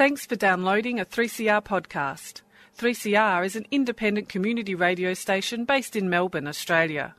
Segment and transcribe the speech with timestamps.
[0.00, 2.40] Thanks for downloading a 3CR podcast.
[2.78, 7.14] 3CR is an independent community radio station based in Melbourne, Australia.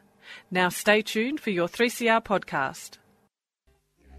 [0.52, 2.98] Now stay tuned for your 3CR podcast.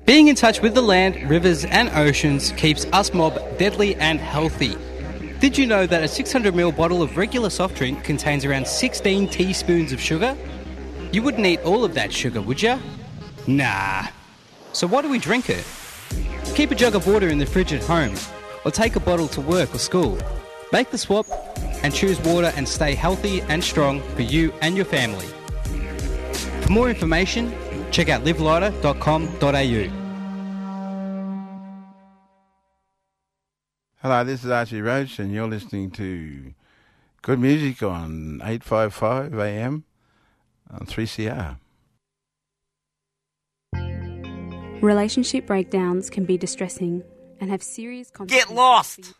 [0.07, 4.79] Being in touch with the land, rivers, and oceans keeps us mob deadly and healthy.
[5.41, 9.93] Did you know that a 600ml bottle of regular soft drink contains around 16 teaspoons
[9.93, 10.37] of sugar?
[11.12, 12.77] You wouldn't eat all of that sugar, would you?
[13.47, 14.09] Nah.
[14.73, 15.64] So why do we drink it?
[16.56, 18.16] Keep a jug of water in the fridge at home,
[18.64, 20.19] or take a bottle to work or school.
[20.73, 21.27] Make the swap
[21.84, 25.27] and choose water and stay healthy and strong for you and your family.
[26.62, 27.55] For more information,
[27.92, 30.08] check out livelighter.com.au.
[34.01, 36.55] Hello, this is Archie Roach, and you're listening to
[37.20, 39.83] good music on 855 AM
[40.70, 41.59] on 3CR.
[44.81, 47.03] Relationship breakdowns can be distressing
[47.41, 48.48] and have serious consequences.
[48.48, 49.14] Get lost!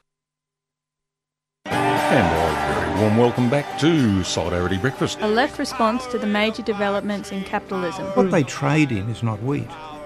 [1.65, 5.19] And a very warm welcome back to Solidarity Breakfast.
[5.23, 8.07] A left response to the major developments in capitalism.
[8.15, 9.67] What they trade in is not wheat.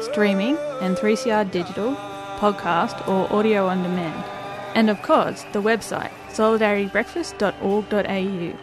[0.00, 1.94] streaming and 3CR digital,
[2.38, 4.24] podcast or audio on demand.
[4.74, 8.58] And of course, the website solidaritybreakfast.org.au.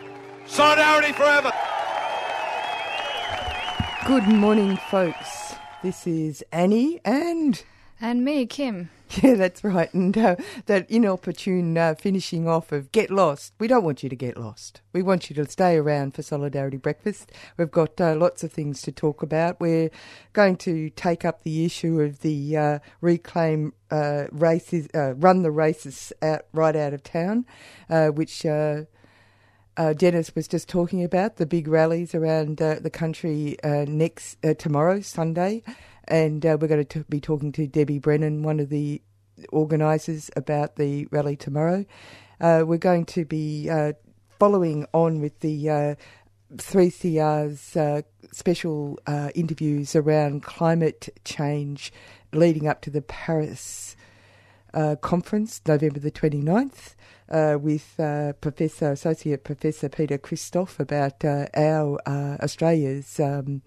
[0.47, 1.52] Solidarity forever.
[4.05, 5.55] Good morning, folks.
[5.83, 7.61] This is Annie and.
[7.99, 8.89] And me, Kim.
[9.23, 9.91] Yeah, that's right.
[9.94, 13.53] And uh, that inopportune uh, finishing off of Get Lost.
[13.59, 14.81] We don't want you to get lost.
[14.94, 17.31] We want you to stay around for Solidarity Breakfast.
[17.57, 19.59] We've got uh, lots of things to talk about.
[19.59, 19.91] We're
[20.34, 25.51] going to take up the issue of the uh, reclaim uh, races, uh, run the
[25.51, 27.45] races out right out of town,
[27.89, 28.45] which.
[28.45, 28.84] Uh,
[29.94, 35.01] Dennis was just talking about the big rallies around uh, the country uh, next tomorrow,
[35.01, 35.62] Sunday,
[36.07, 39.01] and we're going to t- be talking to Debbie Brennan, one of the
[39.51, 41.85] organisers, about the rally tomorrow.
[42.40, 43.69] we're going to be
[44.40, 45.97] following on with the
[46.56, 49.00] 3CR's special
[49.35, 51.91] interviews around climate change
[52.34, 53.95] leading up to the Paris
[55.01, 56.95] conference, November the 29th
[57.29, 63.19] uh, with uh, Professor Associate Professor Peter Christoff about uh, our uh, Australia's.
[63.19, 63.62] Um,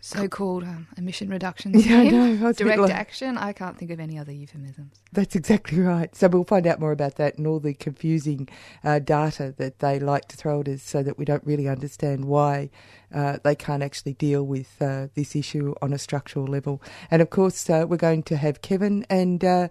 [0.00, 1.86] so-called um, emission reductions.
[1.86, 3.38] Yeah, no, direct like, action.
[3.38, 5.00] I can't think of any other euphemisms.
[5.12, 6.14] That's exactly right.
[6.16, 8.48] So we'll find out more about that and all the confusing
[8.82, 12.24] uh, data that they like to throw at us, so that we don't really understand
[12.24, 12.70] why
[13.14, 16.82] uh, they can't actually deal with uh, this issue on a structural level.
[17.10, 19.70] And of course, uh, we're going to have Kevin and.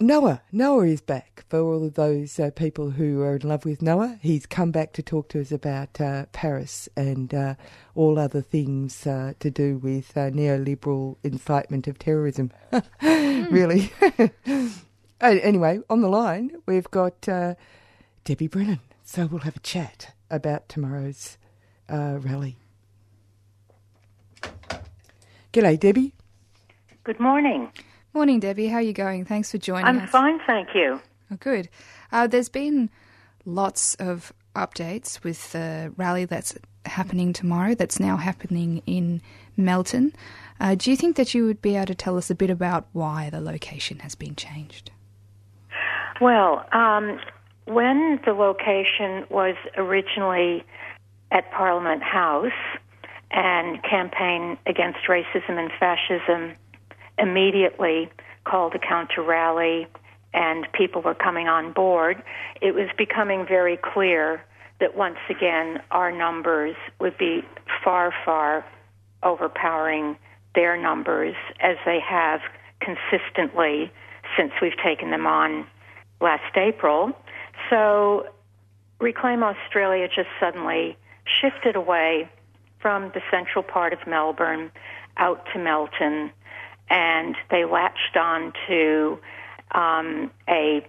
[0.00, 0.42] Noah.
[0.52, 4.16] Noah is back for all of those uh, people who are in love with Noah.
[4.22, 7.54] He's come back to talk to us about uh, Paris and uh,
[7.96, 12.52] all other things uh, to do with uh, neoliberal incitement of terrorism.
[13.02, 13.92] really.
[15.20, 17.56] anyway, on the line, we've got uh,
[18.22, 18.80] Debbie Brennan.
[19.02, 21.38] So we'll have a chat about tomorrow's
[21.88, 22.56] rally.
[25.52, 26.14] G'day, Debbie.
[27.02, 27.72] Good morning.
[28.18, 28.66] Morning, Debbie.
[28.66, 29.24] How are you going?
[29.24, 30.02] Thanks for joining I'm us.
[30.02, 31.00] I'm fine, thank you.
[31.30, 31.68] Oh, good.
[32.10, 32.90] Uh, there's been
[33.44, 39.22] lots of updates with the rally that's happening tomorrow, that's now happening in
[39.56, 40.12] Melton.
[40.58, 42.88] Uh, do you think that you would be able to tell us a bit about
[42.92, 44.90] why the location has been changed?
[46.20, 47.20] Well, um,
[47.66, 50.64] when the location was originally
[51.30, 52.50] at Parliament House
[53.30, 56.56] and campaign against racism and fascism
[57.18, 58.10] immediately
[58.44, 59.86] called a counter rally
[60.32, 62.22] and people were coming on board,
[62.60, 64.42] it was becoming very clear
[64.80, 67.42] that once again our numbers would be
[67.82, 68.64] far, far
[69.22, 70.16] overpowering
[70.54, 72.40] their numbers as they have
[72.80, 73.90] consistently
[74.36, 75.66] since we've taken them on
[76.20, 77.12] last April.
[77.70, 78.28] So
[79.00, 80.96] Reclaim Australia just suddenly
[81.40, 82.28] shifted away
[82.80, 84.70] from the central part of Melbourne
[85.16, 86.30] out to Melton
[86.90, 89.18] and they latched on to
[89.72, 90.86] um, a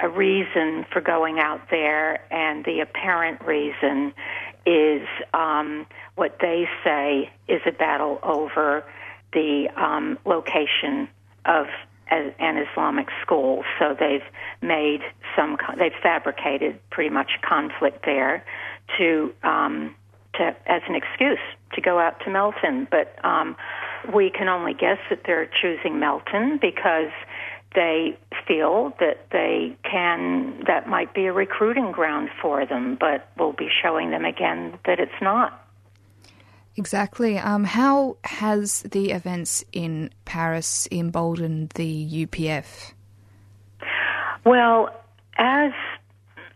[0.00, 4.12] a reason for going out there, and the apparent reason
[4.64, 8.84] is um, what they say is a battle over
[9.32, 11.08] the um, location
[11.46, 11.66] of
[12.10, 13.64] an Islamic school.
[13.78, 14.22] So they've
[14.62, 15.00] made
[15.36, 18.44] some, they've fabricated pretty much conflict there
[18.98, 19.94] to, um,
[20.34, 21.38] to as an excuse
[21.74, 22.88] to go out to Melton.
[22.90, 23.56] But um,
[24.14, 27.10] we can only guess that they're choosing Melton because
[27.74, 33.52] they feel that they can that might be a recruiting ground for them, but we'll
[33.52, 35.64] be showing them again that it's not.
[36.76, 37.36] Exactly.
[37.38, 42.92] Um, how has the events in Paris emboldened the UPF?
[44.44, 44.90] Well,
[45.36, 45.72] as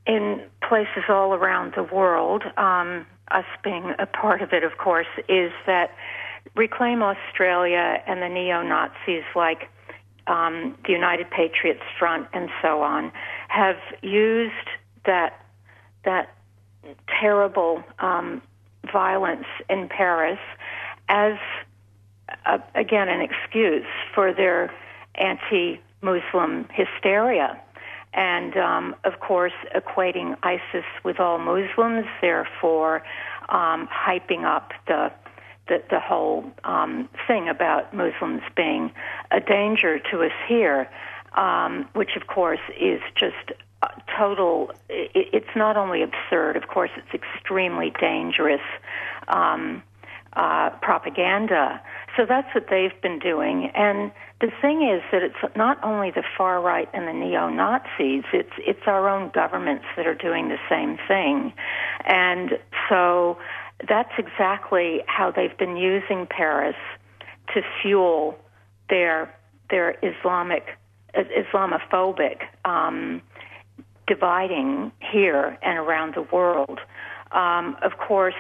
[0.07, 5.07] in places all around the world, um, us being a part of it, of course,
[5.29, 5.91] is that
[6.55, 9.69] Reclaim Australia and the neo Nazis like
[10.27, 13.13] um, the United Patriots Front and so on
[13.49, 14.69] have used
[15.05, 15.45] that
[16.05, 16.35] that
[17.21, 18.43] terrible um,
[18.91, 20.39] violence in Paris
[21.09, 21.35] as,
[22.75, 24.73] again, an excuse for their
[25.15, 27.61] anti Muslim hysteria.
[28.15, 33.03] And um, of course, equating ISIS with all Muslims, therefore
[33.49, 35.13] um, hyping up the
[35.69, 38.93] the, the whole um, thing about Muslims being
[39.31, 40.91] a danger to us here,
[41.37, 43.53] um, which of course is just
[44.17, 44.71] total.
[44.89, 48.61] It, it's not only absurd, of course, it's extremely dangerous
[49.29, 49.83] um,
[50.35, 51.81] uh, propaganda.
[52.17, 53.71] So that's what they've been doing.
[53.75, 54.11] And
[54.41, 58.53] the thing is that it's not only the far right and the neo Nazis; it's
[58.59, 61.53] it's our own governments that are doing the same thing.
[62.05, 62.59] And
[62.89, 63.39] so
[63.89, 66.77] that's exactly how they've been using Paris
[67.55, 68.39] to fuel
[68.89, 69.35] their
[69.71, 70.65] their Islamic
[71.15, 73.23] Islamophobic um,
[74.07, 76.79] dividing here and around the world.
[77.33, 78.35] Um, of course,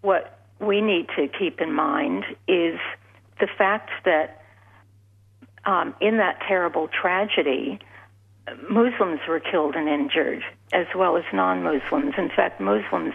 [0.00, 2.78] what we need to keep in mind is
[3.40, 4.42] the fact that
[5.64, 7.78] um, in that terrible tragedy,
[8.70, 10.42] Muslims were killed and injured,
[10.72, 12.14] as well as non Muslims.
[12.16, 13.14] In fact, Muslims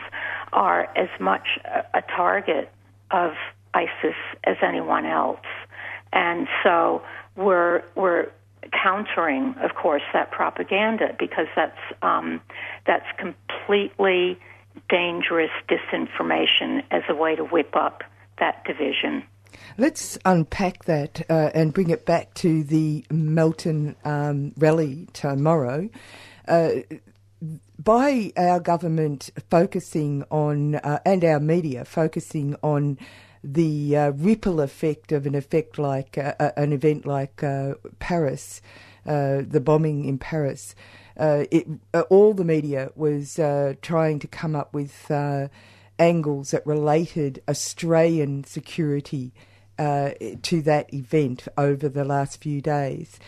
[0.51, 1.59] are as much
[1.93, 2.71] a, target
[3.11, 3.33] of
[3.73, 5.45] ISIS as anyone else.
[6.11, 7.01] And so
[7.35, 8.27] we're, we're
[8.71, 12.41] countering, of course, that propaganda because that's um,
[12.85, 14.39] that's completely
[14.89, 18.03] dangerous disinformation as a way to whip up
[18.39, 19.23] that division.
[19.77, 25.89] Let's unpack that uh, and bring it back to the Melton um, rally tomorrow.
[26.47, 26.69] Uh,
[27.77, 32.97] by our government focusing on, uh, and our media focusing on
[33.43, 37.43] the uh, ripple effect of an effect like uh, uh an event like
[37.99, 38.61] Paris,
[39.05, 40.75] the bombing in Paris.
[41.17, 41.67] it,
[42.09, 43.39] all the media was
[43.81, 45.11] trying to come up with
[45.99, 49.33] angles that related Australian security
[49.77, 50.11] uh,
[50.41, 53.19] to that event over the last few days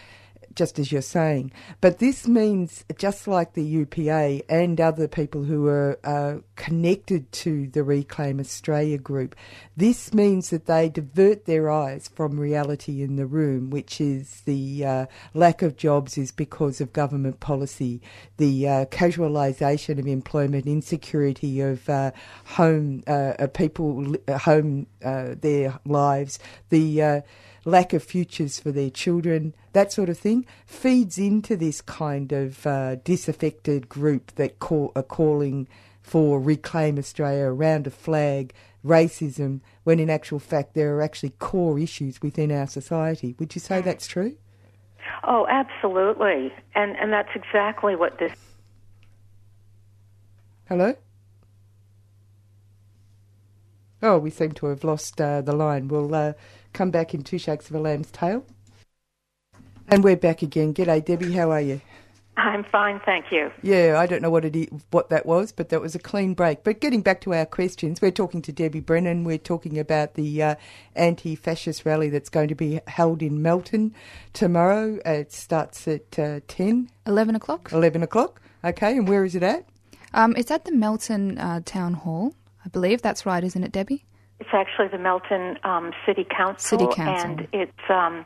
[0.56, 1.52] just as you're saying.
[1.82, 7.68] But this means, just like the UPA and other people who are uh, connected to
[7.68, 9.36] the Reclaim Australia group,
[9.76, 14.86] this means that they divert their eyes from reality in the room, which is the
[14.86, 18.02] uh, lack of jobs is because of government policy,
[18.38, 22.12] the uh, casualisation of employment, insecurity of uh,
[22.46, 27.24] home uh, people, home uh, their lives, the
[27.66, 32.66] lack of futures for their children, that sort of thing, feeds into this kind of
[32.66, 35.68] uh, disaffected group that call, are calling
[36.02, 38.54] for Reclaim Australia around a flag,
[38.86, 43.36] racism, when in actual fact there are actually core issues within our society.
[43.40, 44.38] Would you say that's true?
[45.24, 46.54] Oh, absolutely.
[46.76, 48.34] And and that's exactly what this
[50.68, 50.96] Hello?
[54.02, 55.88] Oh, we seem to have lost uh, the line.
[55.88, 56.34] We'll uh,
[56.76, 58.46] come back in two shakes of a lamb's tail.
[59.88, 60.74] And we're back again.
[60.74, 61.34] G'day, Debbie.
[61.34, 61.82] How are you?
[62.38, 63.50] I'm fine, thank you.
[63.62, 66.34] Yeah, I don't know what it is, what that was, but that was a clean
[66.34, 66.66] break.
[66.66, 69.24] But getting back to our questions, we're talking to Debbie Brennan.
[69.24, 70.56] We're talking about the uh,
[70.98, 73.94] anti-fascist rally that's going to be held in Melton
[74.34, 75.00] tomorrow.
[75.06, 76.90] It starts at uh, 10?
[77.08, 77.72] 11 o'clock.
[77.72, 78.98] 11 o'clock, okay.
[78.98, 79.66] And where is it at?
[80.14, 82.36] Um, it's at the Melton uh, Town Hall.
[82.66, 84.04] I believe that's right, isn't it, Debbie?
[84.40, 86.80] It's actually the Melton um, City Council.
[86.80, 87.30] City Council.
[87.30, 88.26] And it's, um,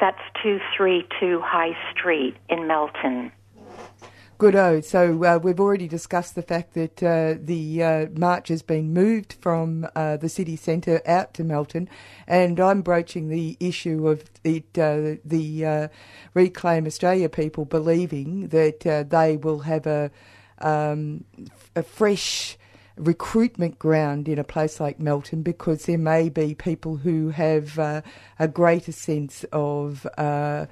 [0.00, 3.32] that's 232 High Street in Melton.
[4.36, 4.56] Good.
[4.56, 8.92] Oh, so uh, we've already discussed the fact that uh, the uh, march has been
[8.92, 11.88] moved from uh, the city centre out to Melton,
[12.26, 15.88] and I'm broaching the issue of it, uh, the uh,
[16.34, 20.10] Reclaim Australia people believing that they will have a,
[20.58, 21.24] um,
[21.76, 22.58] a fresh
[22.96, 28.02] recruitment ground in a place like Melton because there may be people who have uh,
[28.38, 30.66] a greater sense of uh,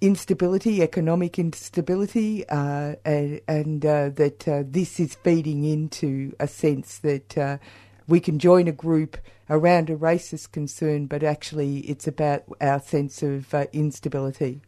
[0.00, 6.98] instability, economic instability, uh, and, and uh, that uh, this is feeding into a sense
[6.98, 7.58] that uh,
[8.06, 9.16] we can join a group
[9.50, 14.60] around a racist concern, but actually it's about our sense of instability.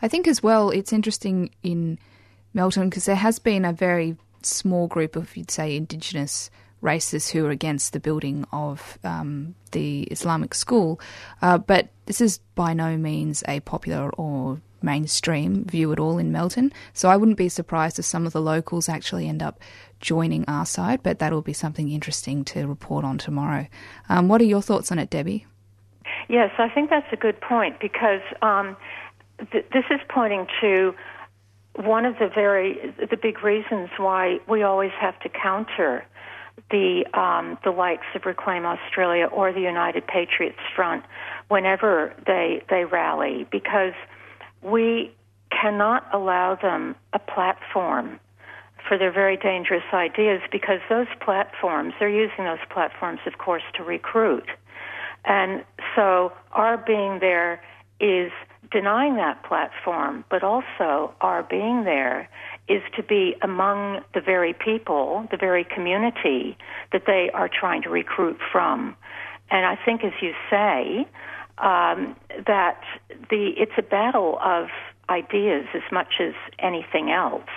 [0.00, 1.98] I think as well, it's interesting in
[2.54, 6.50] Melton because there has been a very small group of, you'd say, Indigenous
[6.82, 11.00] racists who are against the building of um, the Islamic school.
[11.42, 16.30] Uh, but this is by no means a popular or mainstream view at all in
[16.30, 16.72] Melton.
[16.92, 19.60] So I wouldn't be surprised if some of the locals actually end up
[20.00, 23.66] joining our side, but that'll be something interesting to report on tomorrow.
[24.08, 25.46] Um, what are your thoughts on it, Debbie?
[26.28, 28.76] Yes, I think that's a good point because um,
[29.50, 30.94] th- this is pointing to
[31.78, 36.04] one of the very the big reasons why we always have to counter
[36.70, 41.04] the um, the likes of Reclaim Australia or the United Patriots Front
[41.48, 43.94] whenever they they rally because
[44.60, 45.14] we
[45.50, 48.18] cannot allow them a platform
[48.86, 53.84] for their very dangerous ideas because those platforms they're using those platforms of course to
[53.84, 54.48] recruit.
[55.24, 57.62] And so our being there
[58.00, 58.32] is
[58.70, 62.28] denying that platform, but also our being there
[62.68, 66.56] is to be among the very people, the very community
[66.92, 68.96] that they are trying to recruit from.
[69.50, 71.06] And I think, as you say,
[71.58, 72.14] um,
[72.46, 72.80] that
[73.30, 74.68] the it's a battle of
[75.08, 77.48] ideas as much as anything else,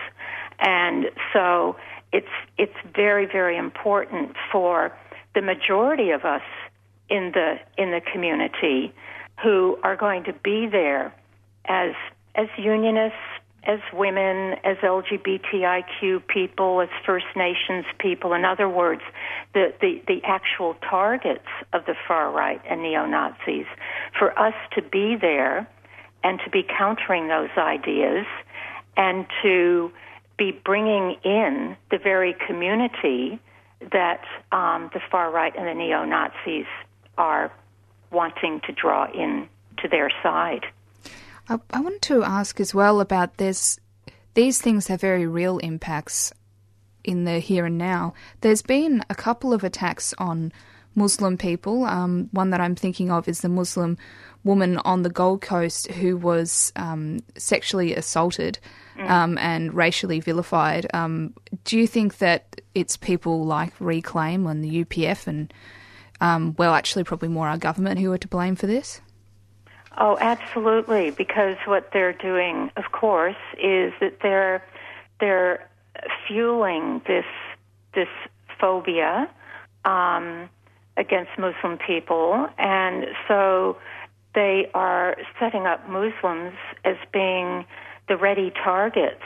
[0.60, 1.76] and so
[2.14, 2.28] it's
[2.58, 4.92] it's very very important for
[5.36, 6.42] the majority of us
[7.10, 8.94] in the in the community
[9.42, 11.14] who are going to be there
[11.66, 11.94] as
[12.36, 13.18] as unionists,
[13.64, 18.34] as women, as LGBTIQ people, as First Nations people.
[18.34, 19.02] In other words,
[19.54, 23.66] the, the, the actual targets of the far right and neo Nazis.
[24.18, 25.68] For us to be there
[26.24, 28.26] and to be countering those ideas
[28.98, 29.92] and to
[30.38, 33.40] be bringing in the very community
[33.92, 36.66] that um, the far right and the neo Nazis
[37.18, 37.52] are
[38.12, 40.66] wanting to draw in to their side.
[41.50, 43.80] I, I want to ask as well about this.
[44.34, 46.32] These things have very real impacts
[47.04, 48.14] in the here and now.
[48.42, 50.52] There's been a couple of attacks on
[50.96, 51.86] Muslim people.
[51.86, 53.98] Um, one that I'm thinking of is the Muslim
[54.44, 58.60] woman on the Gold Coast who was um, sexually assaulted
[58.98, 59.10] mm.
[59.10, 60.88] um, and racially vilified.
[60.94, 65.54] Um, do you think that it's people like Reclaim and the UPF and
[66.22, 69.02] um, well, actually, probably more our government who are to blame for this?
[69.98, 71.12] Oh, absolutely.
[71.12, 74.64] Because what they're doing, of course, is that they're
[75.20, 75.68] they're
[76.28, 77.26] fueling this
[77.94, 78.08] this
[78.60, 79.30] phobia
[79.84, 80.48] um,
[80.96, 83.78] against Muslim people, and so
[84.36, 86.54] they are setting up Muslims
[86.86, 87.66] as being
[88.08, 89.24] the ready targets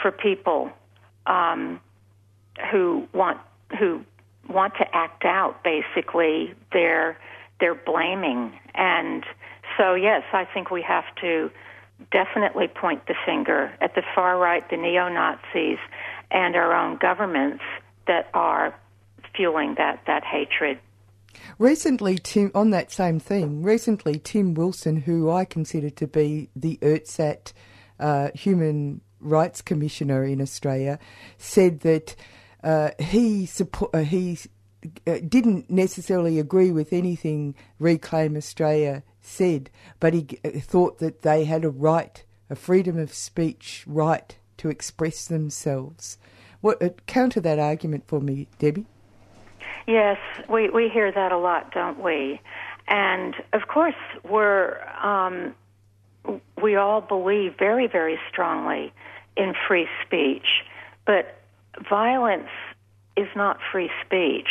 [0.00, 0.70] for people
[1.26, 1.80] um,
[2.70, 3.38] who want
[3.78, 4.04] who
[4.50, 7.16] want to act out basically their
[7.60, 8.52] their blaming.
[8.74, 9.24] And
[9.76, 11.50] so yes i think we have to
[12.10, 15.78] definitely point the finger at the far right the neo nazis
[16.30, 17.62] and our own governments
[18.06, 18.74] that are
[19.34, 20.78] fueling that that hatred.
[21.58, 26.78] Recently, Tim, on that same theme, recently Tim Wilson, who I consider to be the
[26.82, 27.52] ERTSAT
[28.00, 30.98] uh, Human Rights Commissioner in Australia,
[31.38, 32.16] said that
[32.62, 34.38] uh, he support, uh, he
[35.06, 41.44] uh, didn't necessarily agree with anything Reclaim Australia said, but he uh, thought that they
[41.44, 46.18] had a right, a freedom of speech right to express themselves.
[46.60, 48.86] What uh, counter that argument for me, Debbie?
[49.86, 52.40] Yes, we we hear that a lot, don't we?
[52.88, 53.94] And of course,
[54.28, 55.54] we're um,
[56.62, 58.92] we all believe very very strongly
[59.36, 60.64] in free speech,
[61.06, 61.39] but
[61.88, 62.48] violence
[63.16, 64.48] is not free speech.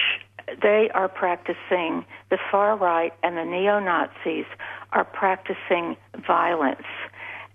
[0.62, 4.46] They are practicing, the far right and the neo Nazis
[4.92, 5.96] are practicing
[6.26, 6.88] violence.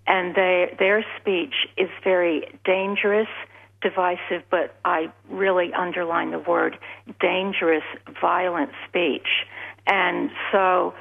[0.07, 3.27] And they, their speech is very dangerous,
[3.81, 6.77] divisive, but I really underline the word
[7.19, 7.83] dangerous,
[8.21, 9.27] violent speech.
[9.87, 10.93] And so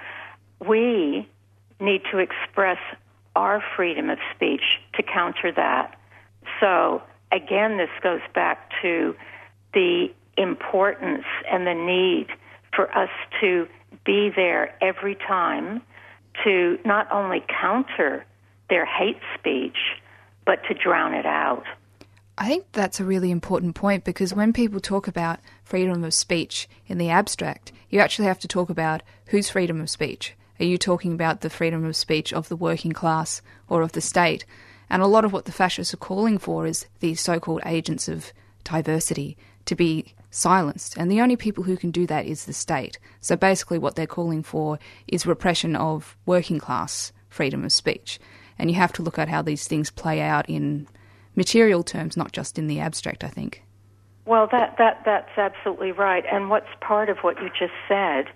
[0.66, 1.28] we
[1.80, 2.78] need to express
[3.36, 4.62] our freedom of speech
[4.94, 5.98] to counter that.
[6.60, 9.14] So again, this goes back to
[9.72, 12.26] the importance and the need
[12.74, 13.66] for us to
[14.04, 15.82] be there every time
[16.44, 18.24] to not only counter
[18.68, 19.76] their hate speech,
[20.44, 21.64] but to drown it out.
[22.36, 26.68] I think that's a really important point because when people talk about freedom of speech
[26.86, 30.34] in the abstract, you actually have to talk about whose freedom of speech.
[30.58, 34.00] Are you talking about the freedom of speech of the working class or of the
[34.00, 34.44] state?
[34.90, 38.08] And a lot of what the fascists are calling for is these so called agents
[38.08, 38.32] of
[38.64, 39.36] diversity
[39.66, 40.96] to be silenced.
[40.96, 42.98] And the only people who can do that is the state.
[43.20, 48.18] So basically, what they're calling for is repression of working class freedom of speech.
[48.58, 50.86] And you have to look at how these things play out in
[51.34, 53.62] material terms, not just in the abstract, I think.
[54.26, 56.24] Well, that, that, that's absolutely right.
[56.30, 58.26] And what's part of what you just said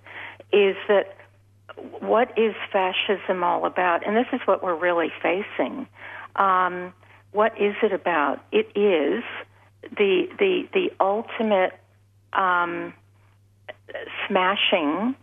[0.51, 1.15] is that
[1.99, 4.05] what is fascism all about?
[4.05, 5.87] And this is what we're really facing.
[6.39, 6.93] Um,
[7.31, 8.39] what is it about?
[8.51, 9.23] It is
[9.83, 11.73] the the the ultimate
[12.33, 12.93] um,
[14.27, 15.15] smashing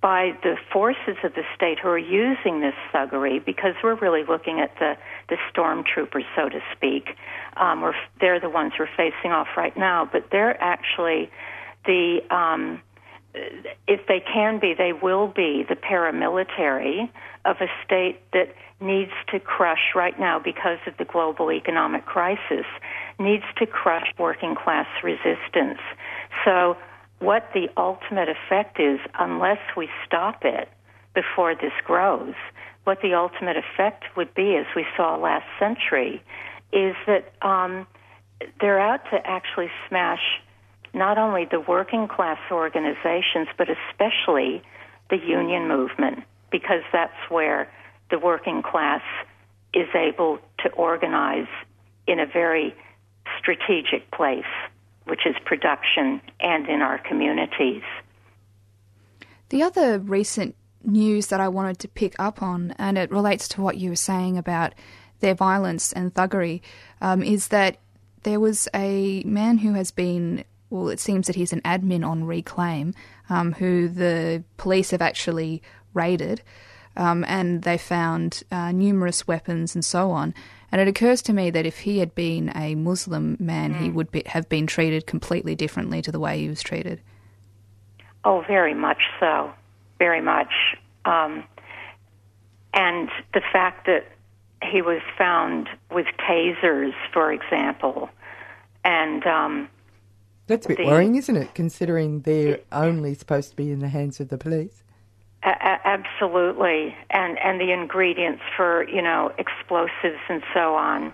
[0.00, 4.58] by the forces of the state who are using this thuggery, because we're really looking
[4.60, 4.96] at the,
[5.28, 7.10] the stormtroopers, so to speak.
[7.58, 11.30] Um, we're, they're the ones we're facing off right now, but they're actually
[11.84, 12.80] the, um,
[13.34, 17.08] if they can be, they will be the paramilitary
[17.44, 22.64] of a state that needs to crush right now because of the global economic crisis,
[23.18, 25.78] needs to crush working class resistance.
[26.44, 26.76] So
[27.18, 30.68] what the ultimate effect is, unless we stop it
[31.14, 32.34] before this grows,
[32.84, 36.22] what the ultimate effect would be, as we saw last century,
[36.72, 37.86] is that um,
[38.60, 40.40] they're out to actually smash
[40.92, 44.62] not only the working class organizations, but especially
[45.08, 47.70] the union movement, because that's where
[48.10, 49.02] the working class
[49.72, 51.48] is able to organize
[52.06, 52.74] in a very
[53.38, 54.44] strategic place
[55.10, 57.82] which is production, and in our communities.
[59.48, 60.54] The other recent
[60.84, 63.96] news that I wanted to pick up on, and it relates to what you were
[63.96, 64.72] saying about
[65.18, 66.60] their violence and thuggery,
[67.00, 67.78] um, is that
[68.22, 72.24] there was a man who has been, well, it seems that he's an admin on
[72.24, 72.94] Reclaim,
[73.28, 76.42] um, who the police have actually raided.
[76.96, 80.34] Um, and they found uh, numerous weapons and so on.
[80.72, 83.80] And it occurs to me that if he had been a Muslim man, mm.
[83.80, 87.00] he would be, have been treated completely differently to the way he was treated.
[88.24, 89.52] Oh, very much so.
[89.98, 90.52] Very much.
[91.04, 91.44] Um,
[92.74, 94.06] and the fact that
[94.62, 98.08] he was found with tasers, for example,
[98.84, 99.26] and.
[100.50, 103.88] That's a bit the, worrying, isn't it, considering they're only supposed to be in the
[103.88, 104.82] hands of the police?
[105.44, 111.12] A- absolutely, and and the ingredients for you know explosives and so on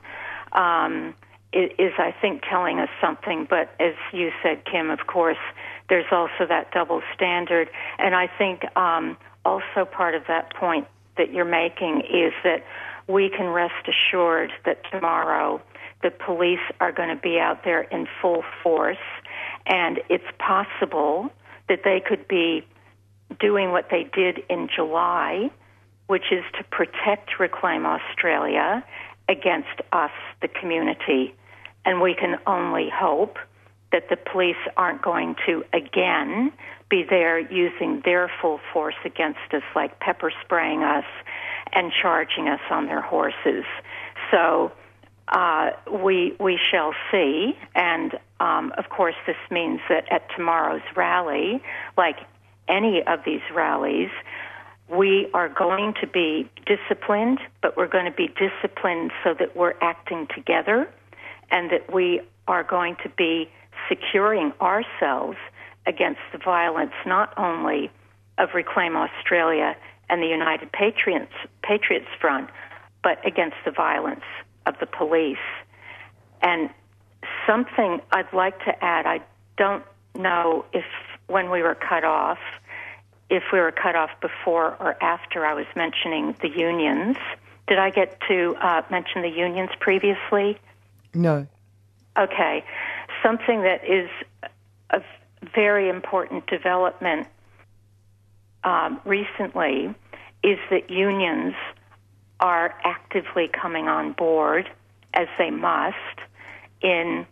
[0.52, 1.14] um,
[1.52, 3.46] is, is, I think, telling us something.
[3.48, 5.36] But as you said, Kim, of course,
[5.90, 7.68] there's also that double standard,
[7.98, 12.64] and I think um, also part of that point that you're making is that
[13.06, 15.60] we can rest assured that tomorrow
[16.02, 18.96] the police are going to be out there in full force,
[19.66, 21.30] and it's possible
[21.68, 22.66] that they could be
[23.40, 25.50] doing what they did in July,
[26.06, 28.84] which is to protect Reclaim Australia
[29.28, 31.34] against us, the community.
[31.84, 33.38] And we can only hope
[33.92, 36.52] that the police aren't going to again
[36.88, 41.04] be there using their full force against us, like pepper spraying us
[41.72, 43.64] and charging us on their horses.
[44.30, 44.70] So
[45.28, 51.62] uh, we we shall see, and um, of course, this means that at tomorrow's rally,
[51.96, 52.18] like
[52.68, 54.10] any of these rallies,
[54.88, 59.74] we are going to be disciplined, but we're going to be disciplined so that we're
[59.80, 60.88] acting together
[61.50, 63.50] and that we are going to be
[63.88, 65.38] securing ourselves
[65.86, 67.90] against the violence not only
[68.38, 69.76] of Reclaim Australia
[70.08, 72.50] and the United Patriots, Patriots Front,
[73.02, 74.24] but against the violence
[74.66, 75.38] of the police.
[76.42, 76.70] And
[77.46, 79.20] something I'd like to add, I
[79.56, 80.84] don't know if
[81.26, 82.38] when we were cut off,
[83.30, 87.16] if we were cut off before or after I was mentioning the unions.
[87.66, 90.58] Did I get to uh, mention the unions previously?
[91.14, 91.46] No.
[92.16, 92.64] Okay.
[93.22, 94.08] Something that is
[94.90, 95.02] a
[95.54, 97.26] very important development
[98.62, 99.94] um, recently
[100.44, 101.54] is that unions
[102.38, 104.70] are actively coming on board,
[105.14, 105.96] as they must,
[106.82, 107.26] in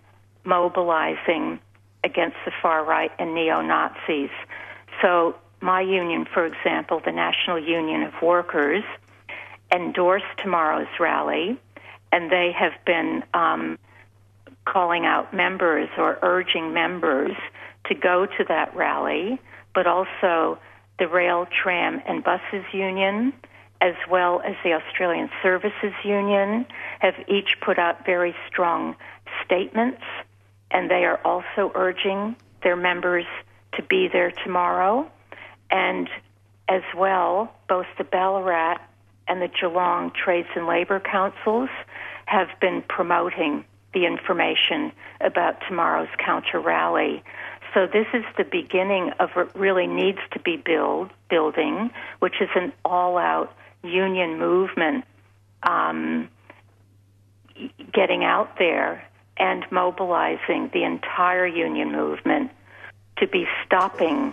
[0.44, 1.59] mobilizing
[2.02, 4.30] against the far right and neo Nazis.
[5.02, 8.85] So, my union, for example, the National Union of Workers,
[9.74, 11.59] endorsed tomorrow's rally,
[12.12, 13.78] and they have been um,
[14.66, 17.33] calling out members or urging members
[17.87, 19.40] to go to that rally,
[19.74, 20.59] but also
[20.98, 23.33] the Rail, Tram, and Buses Union,
[23.80, 26.66] as well as the Australian Services Union,
[27.00, 28.96] have each put out very strong
[29.44, 30.02] statements,
[30.74, 33.24] and they are also urging their members
[33.76, 35.10] to be there tomorrow.
[35.70, 36.08] And
[36.68, 38.78] as well, both the Ballarat
[39.28, 41.70] and the Geelong Trades and Labour Councils
[42.26, 47.22] have been promoting the information about tomorrow's counter rally.
[47.72, 52.48] So this is the beginning of what really needs to be build building, which is
[52.56, 55.04] an all-out union movement,
[55.62, 56.28] um,
[57.92, 59.04] getting out there
[59.37, 62.51] and mobilizing the entire union movement
[63.18, 64.33] to be stopping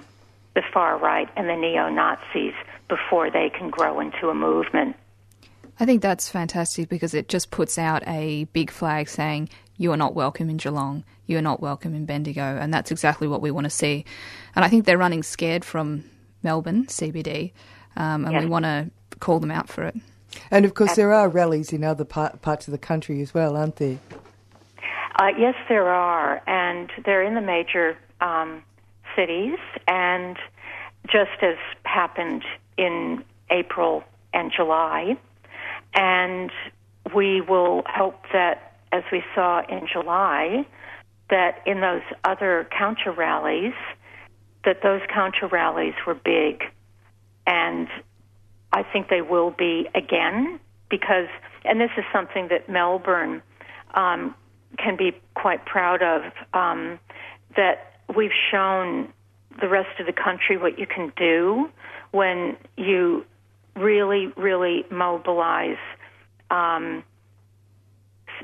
[0.55, 2.53] the far right and the neo Nazis
[2.87, 4.95] before they can grow into a movement.
[5.79, 9.97] I think that's fantastic because it just puts out a big flag saying you are
[9.97, 13.49] not welcome in Geelong, you are not welcome in Bendigo, and that's exactly what we
[13.49, 14.05] want to see.
[14.55, 16.03] And I think they're running scared from
[16.43, 17.53] Melbourne CBD,
[17.95, 18.43] um, and yes.
[18.43, 19.95] we want to call them out for it.
[20.51, 23.57] And of course, there are rallies in other part, parts of the country as well,
[23.57, 23.97] aren't there?
[25.15, 28.63] Uh, yes, there are, and they're in the major um,
[29.15, 30.37] cities, and
[31.05, 32.43] just as happened
[32.77, 35.17] in April and July.
[35.93, 36.51] And
[37.13, 40.65] we will hope that, as we saw in July,
[41.29, 43.73] that in those other counter rallies,
[44.63, 46.63] that those counter rallies were big.
[47.47, 47.87] And
[48.71, 51.27] I think they will be again because,
[51.65, 53.41] and this is something that Melbourne
[53.93, 54.35] um,
[54.77, 56.99] can be quite proud of, um,
[57.55, 59.11] that we've shown
[59.59, 61.69] the rest of the country what you can do
[62.11, 63.25] when you
[63.75, 65.77] really, really mobilize
[66.49, 67.03] um,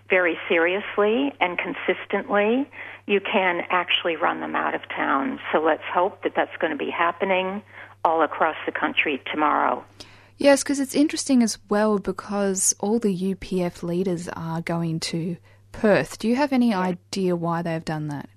[0.10, 2.70] very seriously and consistently,
[3.06, 5.40] you can actually run them out of town.
[5.52, 7.62] So let's hope that that's going to be happening
[8.04, 9.84] all across the country tomorrow.
[10.38, 15.38] Yes, because it's interesting as well because all the UPF leaders are going to
[15.78, 16.18] Perth.
[16.18, 18.30] Do you have any idea why they've done that?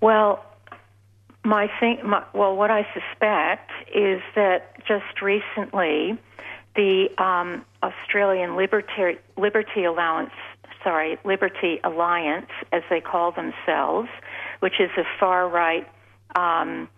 [0.00, 0.44] Well,
[1.44, 6.16] my thing, my, well, what I suspect is that just recently,
[6.76, 10.30] the um, Australian Liberty Liberty Allowance,
[10.84, 14.08] sorry, Liberty Alliance, as they call themselves,
[14.60, 15.88] which is a far right
[16.36, 16.88] um,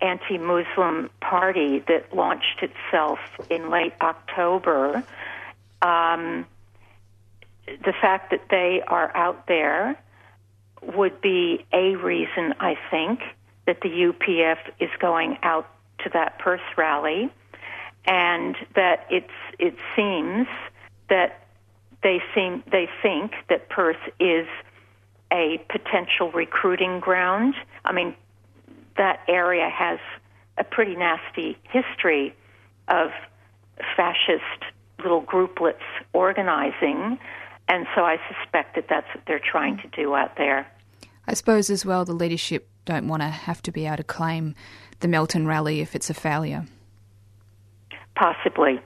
[0.00, 3.18] anti-Muslim party that launched itself
[3.50, 5.04] in late October.
[5.82, 6.46] Um,
[7.84, 9.98] the fact that they are out there
[10.82, 13.20] would be a reason, I think,
[13.66, 15.68] that the UPF is going out
[16.04, 17.30] to that Perth rally,
[18.06, 19.28] and that it's
[19.58, 20.46] it seems
[21.08, 21.44] that
[22.02, 24.46] they seem they think that Perth is
[25.32, 27.54] a potential recruiting ground.
[27.84, 28.14] I mean,
[28.96, 29.98] that area has
[30.58, 32.34] a pretty nasty history
[32.88, 33.10] of
[33.96, 34.64] fascist
[34.98, 37.18] little grouplets organizing,
[37.70, 40.66] and so I suspect that that's what they're trying to do out there.
[41.28, 44.56] I suppose as well the leadership don't want to have to be able to claim
[44.98, 46.66] the Melton rally if it's a failure.
[48.16, 48.80] Possibly.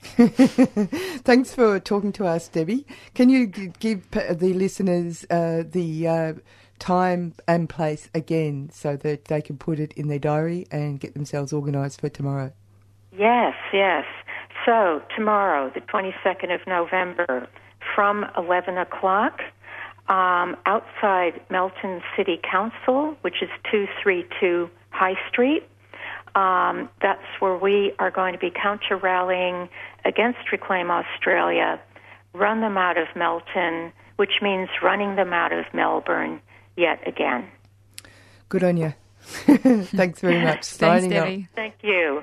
[0.00, 2.86] Thanks for talking to us, Debbie.
[3.14, 6.32] Can you give the listeners uh, the uh,
[6.78, 11.14] time and place again so that they can put it in their diary and get
[11.14, 12.52] themselves organised for tomorrow?
[13.10, 14.04] Yes, yes.
[14.64, 17.48] So, tomorrow, the 22nd of November,
[17.98, 19.40] from 11 o'clock,
[20.08, 25.64] um, outside Melton City Council, which is 232 High Street.
[26.36, 29.68] Um, that's where we are going to be counter rallying
[30.04, 31.80] against Reclaim Australia,
[32.34, 36.40] run them out of Melton, which means running them out of Melbourne
[36.76, 37.48] yet again.
[38.48, 38.94] Good on you.
[39.22, 40.66] Thanks very much.
[40.66, 41.48] Thanks, Debbie.
[41.56, 42.22] Thank you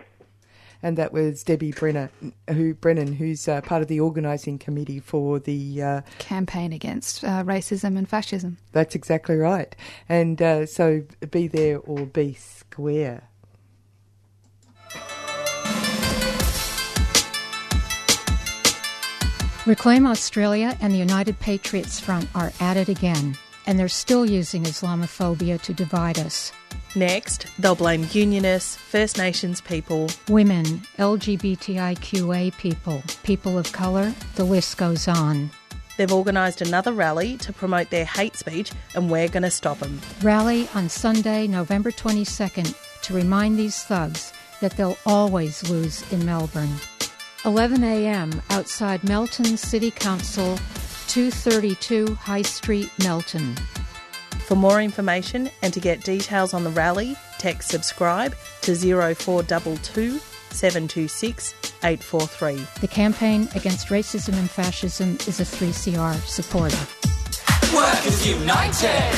[0.85, 2.11] and that was Debbie Brenner,
[2.47, 7.43] who Brennan, who's uh, part of the organising committee for the uh, campaign against uh,
[7.43, 8.59] racism and fascism.
[8.71, 9.75] That's exactly right,
[10.07, 13.23] and uh, so be there or be square.
[19.65, 24.61] Reclaim Australia and the United Patriots Front are at it again, and they're still using
[24.65, 26.51] Islamophobia to divide us.
[26.95, 34.77] Next, they'll blame Unionists, First Nations people, women, LGBTIQA people, people of colour, the list
[34.77, 35.51] goes on.
[35.97, 39.99] They've organised another rally to promote their hate speech, and we're going to stop them.
[40.21, 44.31] Rally on Sunday, November 22nd, to remind these thugs
[44.61, 46.75] that they'll always lose in Melbourne.
[47.43, 48.41] 11 a.m.
[48.49, 50.57] outside Melton City Council,
[51.07, 53.55] 232 High Street, Melton.
[54.45, 60.19] For more information and to get details on the rally, text subscribe to 0422
[60.51, 62.67] 726 843.
[62.79, 66.77] The campaign against racism and fascism is a 3CR supporter.
[67.75, 69.15] Workers united,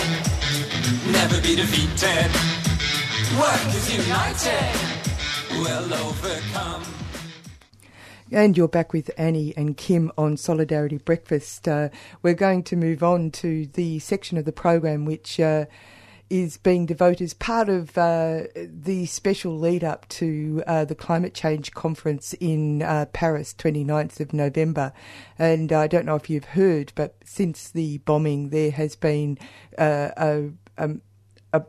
[1.12, 2.32] never be defeated.
[3.38, 4.80] Workers united,
[5.62, 6.97] will overcome.
[8.32, 11.66] And you're back with Annie and Kim on Solidarity Breakfast.
[11.66, 11.88] Uh,
[12.22, 15.63] we're going to move on to the section of the program which uh,
[16.30, 21.34] is being devoted as part of uh, the special lead up to uh, the climate
[21.34, 24.92] change conference in uh, Paris, 29th of November.
[25.40, 29.38] And I don't know if you've heard, but since the bombing, there has been
[29.78, 31.02] uh, a, um,
[31.54, 31.63] a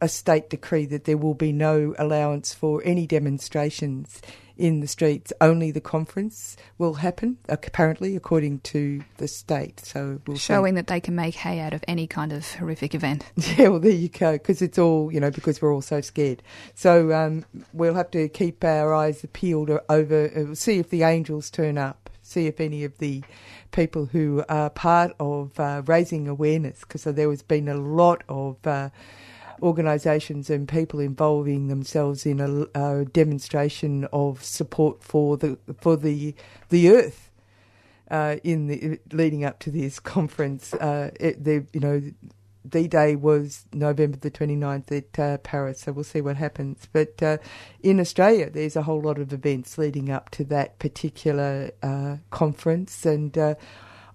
[0.00, 4.22] a state decree that there will be no allowance for any demonstrations
[4.58, 5.32] in the streets.
[5.40, 9.80] Only the conference will happen, apparently, according to the state.
[9.80, 13.24] So we'll Showing that they can make hay out of any kind of horrific event.
[13.58, 16.42] Yeah, well, there you go, because it's all, you know, because we're all so scared.
[16.74, 21.50] So um, we'll have to keep our eyes peeled over, uh, see if the angels
[21.50, 23.22] turn up, see if any of the
[23.72, 28.64] people who are part of uh, raising awareness, because there has been a lot of.
[28.66, 28.90] Uh,
[29.62, 36.34] organisations and people involving themselves in a, a, demonstration of support for the for the
[36.68, 37.30] the earth
[38.10, 40.74] uh, in the leading up to this conference.
[40.74, 42.02] Uh, it, the you know.
[42.68, 46.86] D-Day was November the 29th at uh, Paris, so we'll see what happens.
[46.92, 47.38] But uh,
[47.82, 53.06] in Australia, there's a whole lot of events leading up to that particular uh, conference.
[53.06, 53.54] And uh,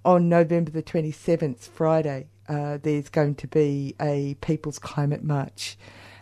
[0.06, 5.78] on November the 27th, Friday, uh, there's going to be a People's Climate March.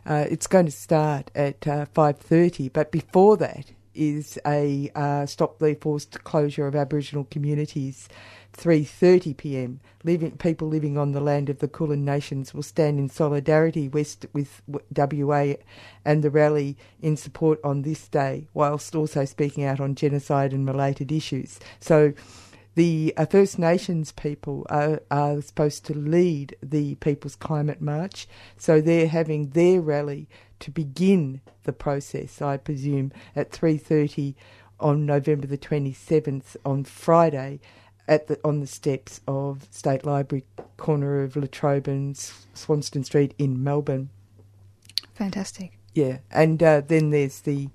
[0.06, 5.60] Uh, it's going to start at uh, 5.30, but before that is a uh, Stop
[5.60, 8.08] the Forced Closure of Aboriginal Communities
[8.58, 9.80] 3.30pm.
[10.04, 14.26] Living, people living on the land of the Kulin Nations will stand in solidarity west
[14.34, 15.54] with WA
[16.04, 20.68] and the rally in support on this day, whilst also speaking out on genocide and
[20.68, 21.60] related issues.
[21.80, 22.14] So
[22.76, 28.80] the uh, First Nations people are, are supposed to lead the People's Climate March, so
[28.80, 30.30] they're having their rally
[30.62, 34.36] to begin the process, I presume, at 3.30
[34.80, 37.60] on November the 27th on Friday
[38.08, 40.46] at the, on the steps of State Library,
[40.78, 42.18] corner of La Trobe and
[42.54, 44.10] Swanston Street in Melbourne.
[45.14, 45.78] Fantastic.
[45.94, 47.70] Yeah, and uh, then there's the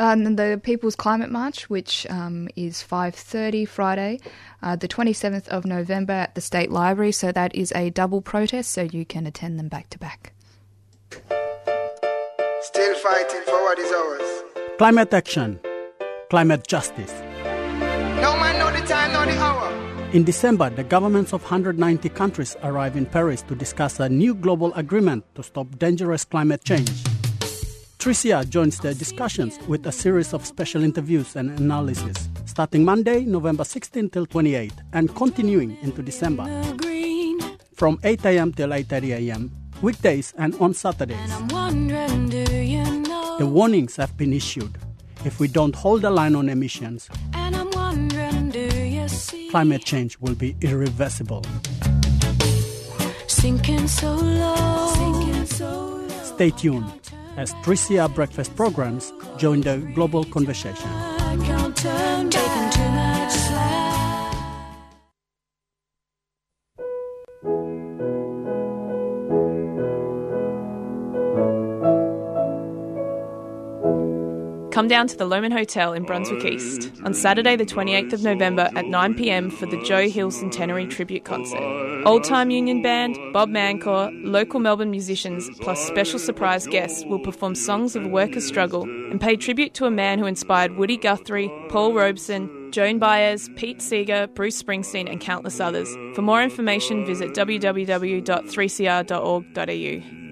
[0.00, 4.18] and the People's Climate March, which um, is 5.30 Friday,
[4.62, 7.12] uh, the 27th of November at the State Library.
[7.12, 10.32] So that is a double protest, so you can attend them back to back.
[12.62, 14.42] Still fighting for what is ours.
[14.78, 15.60] Climate action.
[16.30, 17.12] Climate justice.
[18.20, 19.70] No man know the time nor the hour.
[20.12, 24.72] In December, the governments of 190 countries arrive in Paris to discuss a new global
[24.74, 26.90] agreement to stop dangerous climate change.
[28.00, 33.62] 3CR joins the discussions with a series of special interviews and analysis, starting Monday, November
[33.62, 36.46] 16 till 28, and continuing into December.
[37.74, 38.54] From 8 a.m.
[38.54, 39.50] till 8.30 a.m.,
[39.82, 41.18] weekdays and on Saturdays.
[43.38, 44.78] The warnings have been issued.
[45.26, 47.10] If we don't hold the line on emissions,
[49.50, 51.44] climate change will be irreversible.
[53.28, 56.90] So low, so Stay tuned
[57.40, 60.90] as 3CR breakfast programs join the global conversation.
[74.80, 78.70] Come down to the Lomond Hotel in Brunswick East on Saturday, the 28th of November
[78.74, 82.02] at 9pm for the Joe Hill Centenary Tribute Concert.
[82.06, 87.54] Old Time Union Band, Bob Mancor, local Melbourne musicians, plus special surprise guests will perform
[87.54, 91.92] songs of workers' struggle and pay tribute to a man who inspired Woody Guthrie, Paul
[91.92, 95.94] Robeson, Joan Baez, Pete Seeger, Bruce Springsteen, and countless others.
[96.14, 100.29] For more information, visit www.3cr.org.au.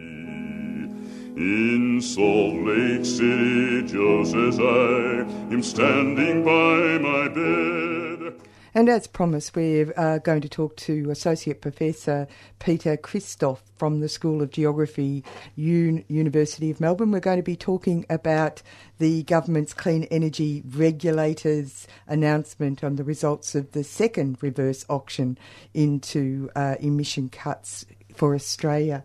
[1.38, 5.20] In Salt Lake City, just as I
[5.52, 8.40] am standing by my bed.
[8.74, 12.26] And as promised, we're uh, going to talk to Associate Professor
[12.58, 15.22] Peter Christoff from the School of Geography,
[15.56, 17.12] Un- University of Melbourne.
[17.12, 18.60] We're going to be talking about
[18.98, 25.38] the government's clean energy regulators' announcement on the results of the second reverse auction
[25.72, 29.04] into uh, emission cuts for Australia.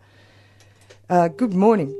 [1.08, 1.96] Uh, good morning.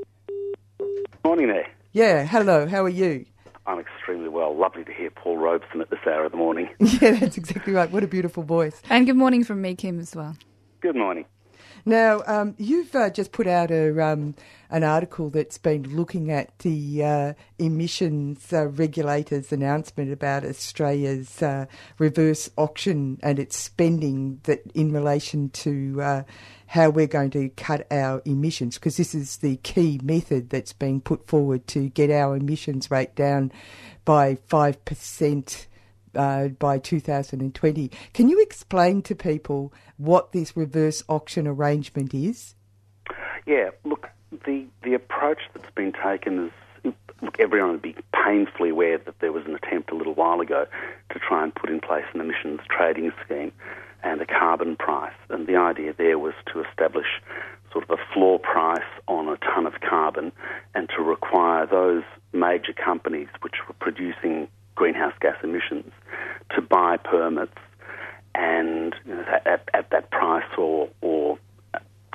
[1.24, 1.68] Morning there.
[1.94, 3.26] Yeah, hello, how are you?
[3.66, 4.58] I'm extremely well.
[4.58, 6.68] Lovely to hear Paul Robeson at this hour of the morning.
[6.80, 7.90] yeah, that's exactly right.
[7.90, 8.82] What a beautiful voice.
[8.90, 10.36] And good morning from me, Kim, as well.
[10.82, 11.24] Good morning.
[11.86, 14.36] Now, um, you've uh, just put out a, um,
[14.70, 21.66] an article that's been looking at the uh, emissions uh, regulators' announcement about Australia's uh,
[22.00, 26.24] reverse auction and its spending that in relation to uh,
[26.68, 31.02] how we're going to cut our emissions, because this is the key method that's being
[31.02, 33.52] put forward to get our emissions rate down
[34.06, 35.66] by 5%
[36.16, 37.92] uh, by 2020.
[38.14, 42.56] Can you explain to people what this reverse auction arrangement is?
[43.46, 44.10] Yeah, look,
[44.46, 46.52] the, the approach that's been taken is
[47.22, 47.96] look, everyone would be
[48.26, 50.66] painfully aware that there was an attempt a little while ago
[51.12, 53.52] to try and put in place an emissions trading scheme
[54.04, 55.14] and a carbon price.
[55.30, 57.08] And the idea there was to establish
[57.72, 60.32] sort of a floor price on a ton of carbon
[60.76, 65.92] and to require those major companies which were producing greenhouse gas emissions
[66.56, 67.58] to buy permits
[68.36, 71.38] and you know, at, at that price or, or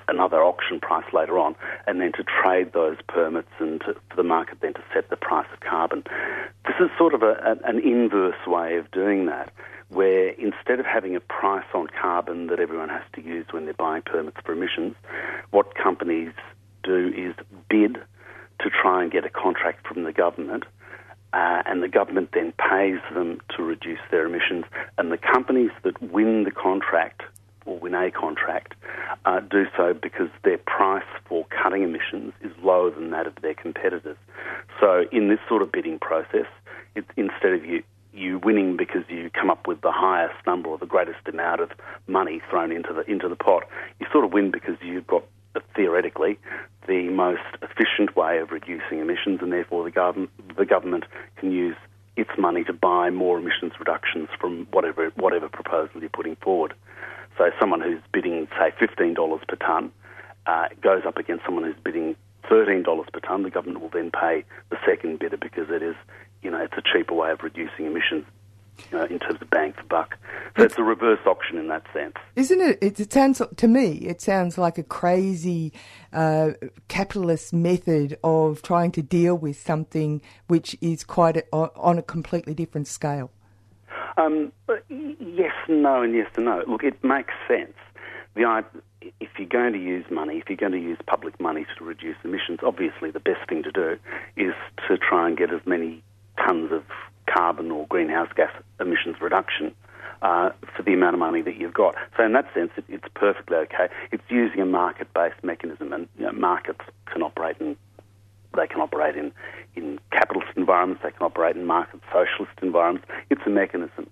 [0.09, 1.55] another auction price later on,
[1.87, 5.15] and then to trade those permits and to, for the market then to set the
[5.15, 6.03] price of carbon.
[6.65, 9.53] This is sort of a, an inverse way of doing that,
[9.89, 13.73] where instead of having a price on carbon that everyone has to use when they're
[13.73, 14.95] buying permits for emissions,
[15.51, 16.33] what companies
[16.83, 17.35] do is
[17.69, 17.97] bid
[18.61, 20.65] to try and get a contract from the government
[21.33, 24.65] uh, and the government then pays them to reduce their emissions.
[24.97, 27.21] And the companies that win the contract
[27.65, 28.73] or win a contract
[29.25, 33.53] uh, do so because their price for cutting emissions is lower than that of their
[33.53, 34.17] competitors.
[34.79, 36.47] So in this sort of bidding process,
[36.95, 40.79] it, instead of you you winning because you come up with the highest number or
[40.79, 41.69] the greatest amount of
[42.07, 43.63] money thrown into the into the pot,
[43.99, 45.23] you sort of win because you've got
[45.75, 46.37] theoretically
[46.87, 51.05] the most efficient way of reducing emissions, and therefore the government the government
[51.37, 51.75] can use
[52.15, 56.73] its money to buy more emissions reductions from whatever whatever proposal you're putting forward.
[57.37, 59.91] So someone who's bidding say fifteen dollars per tonne
[60.45, 62.15] uh, goes up against someone who's bidding
[62.49, 63.43] thirteen dollars per tonne.
[63.43, 65.95] The government will then pay the second bidder because it is
[66.41, 68.25] you know it's a cheaper way of reducing emissions
[68.93, 70.17] uh, in terms of bang for buck.
[70.57, 72.15] So it's a reverse auction in that sense.
[72.35, 72.79] Isn't it?
[72.81, 73.93] It, it sounds to me.
[73.97, 75.73] It sounds like a crazy
[76.11, 76.51] uh,
[76.87, 82.53] capitalist method of trying to deal with something which is quite a, on a completely
[82.53, 83.31] different scale.
[84.17, 84.51] Um,
[84.89, 86.63] yes, and no, and yes and no.
[86.67, 87.73] Look, it makes sense.
[88.35, 88.63] The
[89.19, 92.17] if you're going to use money, if you're going to use public money to reduce
[92.23, 93.97] emissions, obviously the best thing to do
[94.35, 94.53] is
[94.87, 96.03] to try and get as many
[96.45, 96.83] tons of
[97.25, 99.73] carbon or greenhouse gas emissions reduction
[100.21, 101.95] uh, for the amount of money that you've got.
[102.19, 103.87] So in that sense, it, it's perfectly okay.
[104.11, 107.77] It's using a market-based mechanism, and you know, markets can operate in
[108.57, 109.31] they can operate in,
[109.75, 113.07] in capitalist environments, they can operate in market socialist environments.
[113.29, 114.09] It's a mechanism.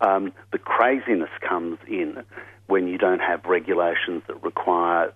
[0.00, 2.24] Um, the craziness comes in
[2.66, 5.14] when you don't have regulations that require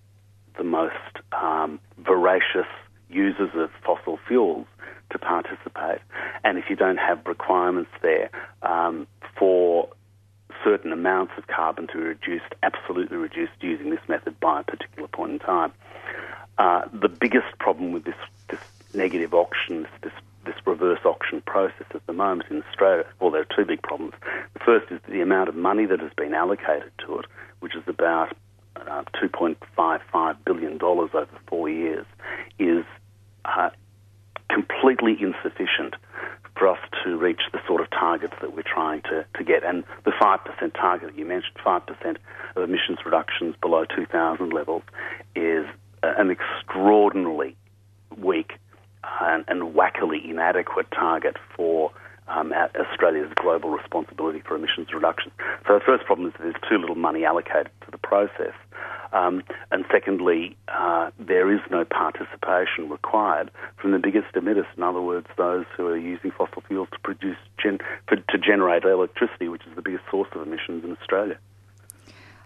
[0.56, 0.94] the most
[1.32, 2.70] um, voracious
[3.08, 4.68] users of fossil fuels
[5.10, 5.98] to participate.
[6.44, 8.30] And if you don't have requirements there
[8.62, 9.08] um,
[10.70, 15.08] certain amounts of carbon to be reduced, absolutely reduced using this method by a particular
[15.08, 15.72] point in time.
[16.58, 18.14] Uh, the biggest problem with this,
[18.48, 18.60] this
[18.94, 20.12] negative auction, this,
[20.44, 24.14] this reverse auction process at the moment in Australia, well, there are two big problems.
[24.54, 27.26] The first is the amount of money that has been allocated to it,
[27.58, 28.36] which is about
[28.76, 32.06] uh, $2.55 billion over four years,
[32.60, 32.84] is
[33.44, 33.70] uh,
[34.48, 35.96] completely insufficient
[36.60, 39.64] for us to reach the sort of targets that we're trying to, to get.
[39.64, 42.16] And the 5% target that you mentioned, 5%
[42.54, 44.82] of emissions reductions below 2000 levels,
[45.34, 45.64] is
[46.02, 47.56] uh, an extraordinarily
[48.18, 48.52] weak
[49.02, 51.90] uh, and, and wackily inadequate target for
[52.30, 55.32] um, Australia's global responsibility for emissions reduction.
[55.66, 58.54] So the first problem is that there's too little money allocated to the process.
[59.12, 64.66] Um, and secondly, uh, there is no participation required from the biggest emitters.
[64.76, 68.84] In other words, those who are using fossil fuels to produce gen- for, to generate
[68.84, 71.38] electricity, which is the biggest source of emissions in Australia.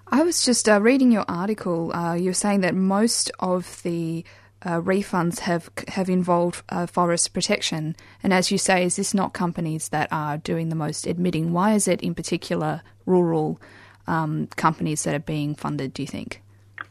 [0.08, 1.94] I was just uh, reading your article.
[1.94, 4.24] Uh, you're saying that most of the
[4.64, 9.32] uh, refunds have have involved uh, forest protection, and as you say, is this not
[9.32, 11.52] companies that are doing the most admitting?
[11.52, 13.60] Why is it in particular rural
[14.06, 15.92] um, companies that are being funded?
[15.94, 16.40] Do you think?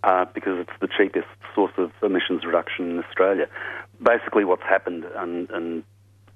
[0.03, 3.47] uh, because it's the cheapest source of emissions reduction in Australia.
[4.01, 5.83] Basically, what's happened and, and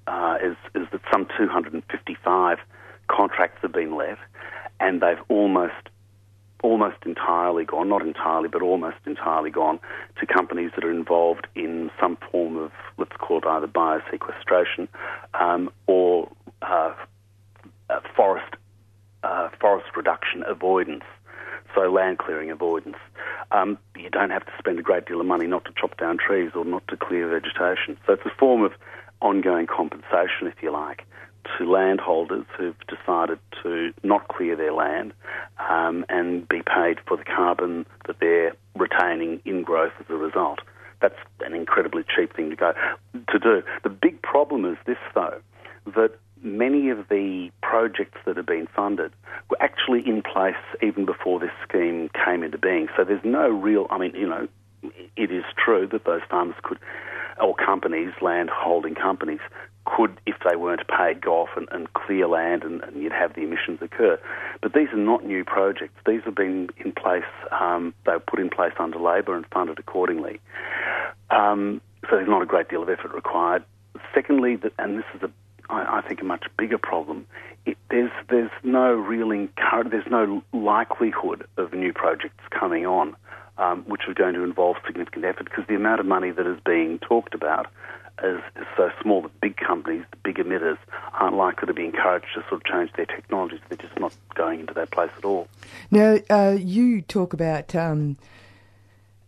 [0.07, 2.57] uh, is, is that some 255
[3.07, 4.17] contracts have been let,
[4.79, 5.73] and they've almost
[6.63, 9.79] almost entirely gone, not entirely, but almost entirely gone
[10.19, 14.87] to companies that are involved in some form of, let's call it either biosequestration
[15.33, 16.31] um, or
[16.61, 16.93] uh,
[17.89, 18.55] uh, forest
[19.23, 21.03] uh, forest reduction avoidance,
[21.73, 22.97] so land clearing avoidance.
[23.51, 26.17] um, you don't have to spend a great deal of money not to chop down
[26.17, 27.97] trees or not to clear vegetation.
[28.05, 28.73] So it's a form of
[29.21, 31.03] ongoing compensation, if you like,
[31.57, 35.13] to landholders who've decided to not clear their land
[35.69, 40.59] um, and be paid for the carbon that they're retaining in growth as a result.
[41.01, 42.73] That's an incredibly cheap thing to go
[43.29, 43.63] to do.
[43.83, 45.39] The big problem is this, though,
[45.95, 46.11] that
[46.41, 49.11] many of the projects that have been funded
[49.49, 52.87] were actually in place even before this scheme came into being.
[52.95, 54.47] So there's no real, I mean, you know,
[55.15, 56.79] it is true that those farmers could,
[57.41, 59.39] or companies, land holding companies,
[59.95, 63.33] could, if they weren't paid, go off and, and clear land and, and, you'd have
[63.33, 64.19] the emissions occur.
[64.61, 65.95] But these are not new projects.
[66.05, 69.79] These have been in place, um, they were put in place under Labor and funded
[69.79, 70.39] accordingly.
[71.29, 73.63] Um, so there's not a great deal of effort required.
[74.13, 75.31] Secondly, and this is a
[75.69, 77.25] I, think, a much bigger problem.
[77.65, 83.15] It, there's there's no real encourage, there's no likelihood of new projects coming on,
[83.57, 86.59] um, which are going to involve significant effort because the amount of money that is
[86.65, 87.67] being talked about
[88.23, 90.77] is, is so small that big companies, the big emitters,
[91.13, 93.59] aren't likely to be encouraged to sort of change their technologies.
[93.69, 95.47] They're just not going into that place at all.
[95.91, 97.75] Now, uh, you talk about.
[97.75, 98.17] Um,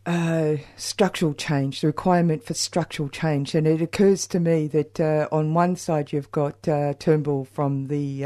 [0.05, 3.53] uh, structural change, the requirement for structural change.
[3.53, 7.87] And it occurs to me that uh, on one side you've got uh, Turnbull from
[7.89, 8.25] the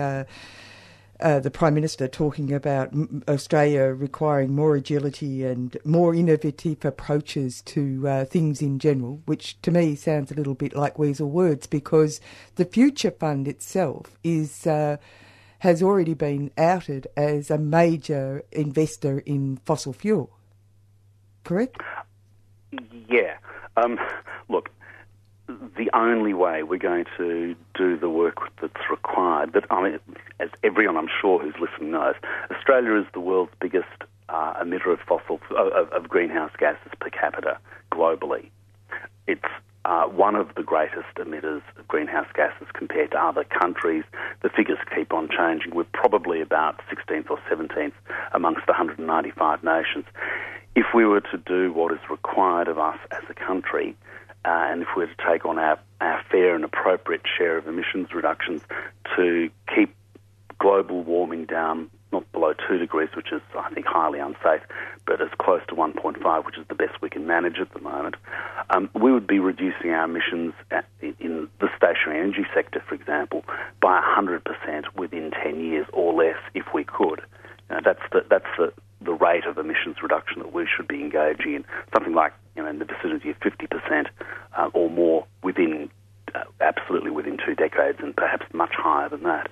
[1.23, 2.93] uh, uh, the Prime Minister talking about
[3.27, 9.71] Australia requiring more agility and more innovative approaches to uh, things in general, which to
[9.71, 12.21] me sounds a little bit like weasel words because
[12.55, 14.67] the Future Fund itself is
[15.59, 20.29] has already been outed as a major investor in fossil fuel
[21.43, 21.77] correct?
[23.09, 23.37] Yeah.
[23.77, 23.99] Um,
[24.49, 24.69] look,
[25.47, 29.99] the only way we're going to do the work that's required, but I mean,
[30.39, 32.15] as everyone I'm sure who's listening knows,
[32.51, 33.87] Australia is the world's biggest
[34.29, 37.57] uh, emitter of fossil of, of, greenhouse gases per capita
[37.91, 38.49] globally.
[39.27, 39.41] It's
[39.85, 44.05] uh, one of the greatest emitters of greenhouse gases compared to other countries.
[44.41, 45.75] The figures keep on changing.
[45.75, 47.91] We're probably about 16th or 17th
[48.33, 50.05] amongst the 195 nations
[50.75, 53.95] if we were to do what is required of us as a country,
[54.45, 57.67] uh, and if we were to take on our, our fair and appropriate share of
[57.67, 58.61] emissions reductions
[59.15, 59.95] to keep
[60.59, 64.61] global warming down not below 2 degrees, which is, I think, highly unsafe,
[65.05, 68.15] but as close to 1.5, which is the best we can manage at the moment,
[68.69, 73.43] um, we would be reducing our emissions at, in the stationary energy sector, for example,
[73.81, 74.41] by 100%
[74.95, 77.21] within 10 years or less if we could.
[77.69, 81.55] Uh, that's the, that's the, the rate of emissions reduction that we should be engaging
[81.55, 84.07] in, something like you know in the vicinity of 50%
[84.57, 85.89] uh, or more within
[86.35, 89.49] uh, absolutely within two decades, and perhaps much higher than that.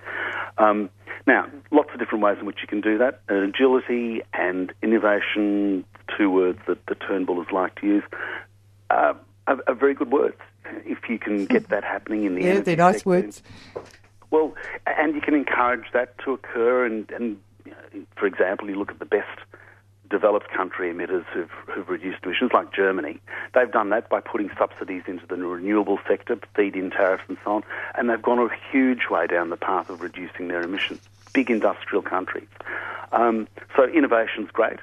[0.57, 0.89] Um,
[1.27, 3.21] now, lots of different ways in which you can do that.
[3.29, 5.85] Uh, agility and innovation,
[6.17, 8.03] two words that the Turnbullers like to use,
[8.89, 9.13] uh,
[9.47, 10.37] are, are, very good words.
[10.85, 13.43] If you can get that happening in the yeah, they're nice sector, words.
[14.31, 14.55] Well,
[14.87, 17.37] and you can encourage that to occur and, and
[18.15, 19.39] for example, you look at the best
[20.11, 23.19] developed country emitters who've, who've, reduced emissions, like Germany.
[23.55, 27.63] They've done that by putting subsidies into the renewable sector, feed-in tariffs and so on,
[27.95, 30.99] and they've gone a huge way down the path of reducing their emissions.
[31.33, 32.49] Big industrial countries.
[33.13, 34.79] Um, so innovation's great.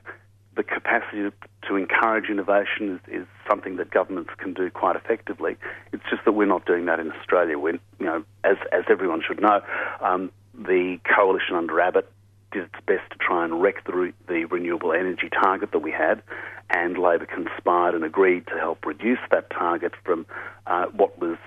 [0.57, 1.31] The capacity
[1.69, 5.57] to encourage innovation is, is, something that governments can do quite effectively.
[5.91, 7.59] It's just that we're not doing that in Australia.
[7.59, 9.63] When you know, as as everyone should know,
[10.03, 12.11] um, the coalition under Abbott
[12.53, 16.23] did its best to try and wreck the, the renewable energy target that we had,
[16.71, 20.27] and Labor conspired and agreed to help reduce that target from
[20.67, 21.39] uh, what was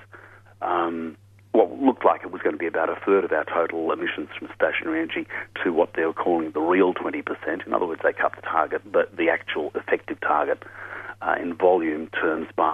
[0.61, 1.17] um,
[1.51, 4.29] what looked like it was going to be about a third of our total emissions
[4.37, 5.27] from stationary energy
[5.63, 7.67] to what they were calling the real 20%.
[7.67, 10.63] In other words, they cut the target, but the actual effective target
[11.21, 12.73] uh, in volume terms by.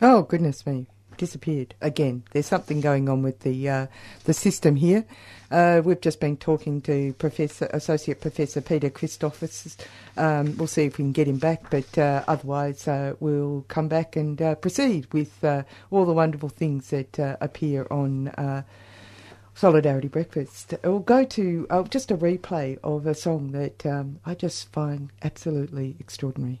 [0.00, 0.86] Oh, goodness me
[1.20, 2.22] disappeared again.
[2.32, 3.86] There's something going on with the uh,
[4.24, 5.04] the system here.
[5.50, 9.36] Uh, we've just been talking to Professor Associate Professor Peter Christoff.
[10.16, 13.86] Um, we'll see if we can get him back, but uh, otherwise uh, we'll come
[13.86, 18.64] back and uh, proceed with uh, all the wonderful things that appear on.
[19.52, 20.72] Solidarity Breakfast.
[20.82, 25.96] We'll go to just a replay of a song that um, I just find absolutely
[26.00, 26.60] extraordinary.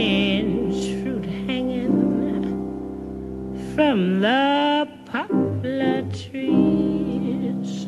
[3.81, 7.87] from the poplar trees.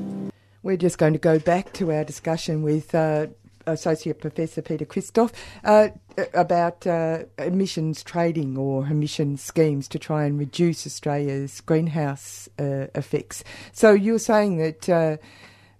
[0.64, 3.28] We're just going to go back to our discussion with uh,
[3.68, 5.32] Associate Professor Peter Christoff
[5.64, 5.90] uh,
[6.34, 13.44] about uh, emissions trading or emission schemes to try and reduce Australia's greenhouse uh, effects.
[13.72, 15.18] So you're saying that uh,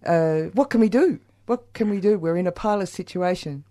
[0.08, 1.20] uh, what can we do?
[1.48, 2.20] What can we do?
[2.20, 3.64] We're in a pilot situation.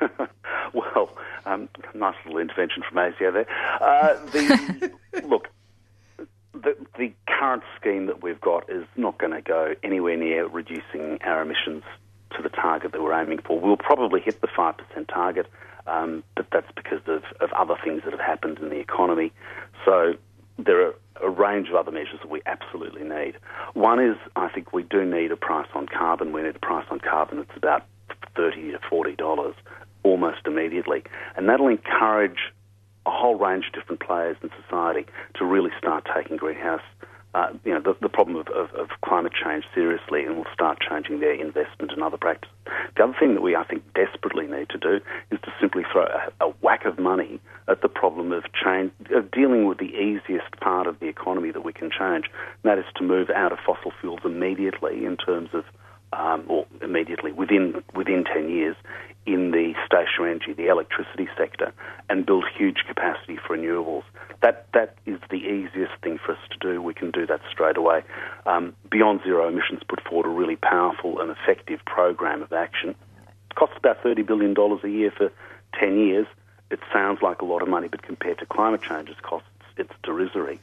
[0.72, 1.10] well,
[1.44, 3.46] um, nice little intervention from ASIO there.
[3.78, 4.92] Uh, the,
[5.28, 5.48] look,
[6.62, 11.18] the, the current scheme that we've got is not going to go anywhere near reducing
[11.22, 11.82] our emissions
[12.36, 13.60] to the target that we're aiming for.
[13.60, 14.76] We'll probably hit the 5%
[15.08, 15.46] target,
[15.86, 19.32] um, but that's because of, of other things that have happened in the economy.
[19.84, 20.14] So
[20.58, 23.34] there are a range of other measures that we absolutely need.
[23.74, 26.32] One is I think we do need a price on carbon.
[26.32, 27.84] We need a price on carbon that's about
[28.36, 29.54] 30 to $40
[30.02, 31.04] almost immediately.
[31.36, 32.38] And that'll encourage
[33.06, 36.82] a whole range of different players in society to really start taking greenhouse,
[37.34, 40.78] uh, you know, the, the problem of, of, of, climate change seriously, and will start
[40.86, 42.54] changing their investment and other practices.
[42.96, 45.00] The other thing that we, I think, desperately need to do
[45.30, 49.30] is to simply throw a, a whack of money at the problem of change, of
[49.30, 52.26] dealing with the easiest part of the economy that we can change,
[52.62, 55.64] and that is to move out of fossil fuels immediately in terms of
[56.12, 58.76] um, or immediately within within 10 years
[59.26, 61.72] in the stationary energy, the electricity sector,
[62.08, 64.02] and build huge capacity for renewables.
[64.42, 66.82] That that is the easiest thing for us to do.
[66.82, 68.02] We can do that straight away.
[68.46, 72.90] Um, Beyond Zero Emissions put forward a really powerful and effective program of action.
[72.90, 75.30] It costs about $30 billion a year for
[75.78, 76.26] 10 years.
[76.70, 80.58] It sounds like a lot of money, but compared to climate change's costs, it's derisory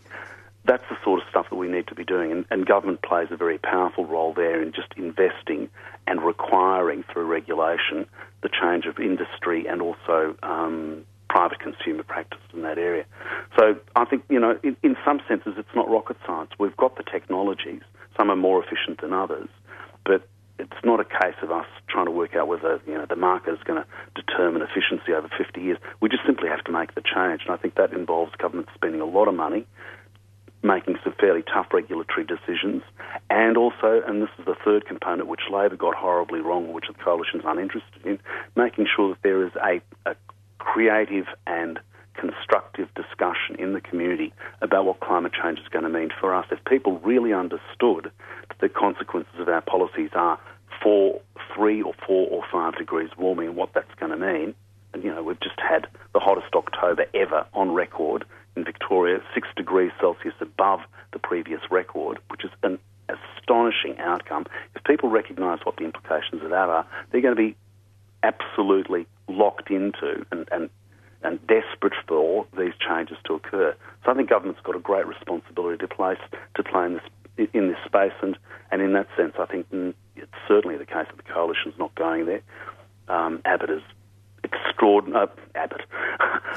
[0.70, 3.28] that's the sort of stuff that we need to be doing, and, and, government plays
[3.32, 5.68] a very powerful role there in just investing
[6.06, 8.06] and requiring through regulation
[8.44, 13.04] the change of industry and also um, private consumer practice in that area.
[13.58, 16.52] So I think, you know, in, in some senses it's not rocket science.
[16.60, 17.82] We've got the technologies,
[18.16, 19.50] some are more efficient than others,
[20.06, 20.28] but
[20.60, 23.54] it's not a case of us trying to work out whether you know the market
[23.54, 23.88] is going to
[24.22, 25.80] determine efficiency over 50 years.
[26.00, 29.02] We just simply have to make the change, and I think that involves government spending
[29.02, 29.66] a lot of money
[30.62, 32.84] making some fairly tough regulatory decisions,
[33.30, 36.94] and also, and this is the third component which Labor got horribly wrong, which the
[36.94, 38.20] coalition's uninterested in,
[38.56, 40.16] making sure that there is a, a
[40.58, 41.80] creative and
[42.20, 46.46] constructive discussion in the community about what climate change is going to mean for us.
[46.52, 48.12] If people really understood
[48.50, 50.38] that the consequences of our policies are
[50.84, 51.22] four,
[51.56, 54.54] three or four or five degrees warming and what that's going to mean,
[54.94, 58.26] and you know, we've just had the hottest October ever on record
[58.60, 60.82] in Victoria, six degrees Celsius above
[61.14, 64.46] the previous record, which is an astonishing outcome.
[64.76, 67.56] If people recognise what the implications of that are, they're going to be
[68.24, 70.70] absolutely locked into and, and
[71.22, 73.76] and desperate for these changes to occur.
[74.06, 76.20] So I think government's got a great responsibility to place
[76.56, 78.38] to play in this in this space, and,
[78.72, 81.94] and in that sense, I think mm, it's certainly the case that the coalition's not
[81.96, 82.42] going there.
[83.08, 83.82] Um, Abbott is
[84.54, 85.24] extraordinary.
[85.24, 85.82] Uh, Abbott.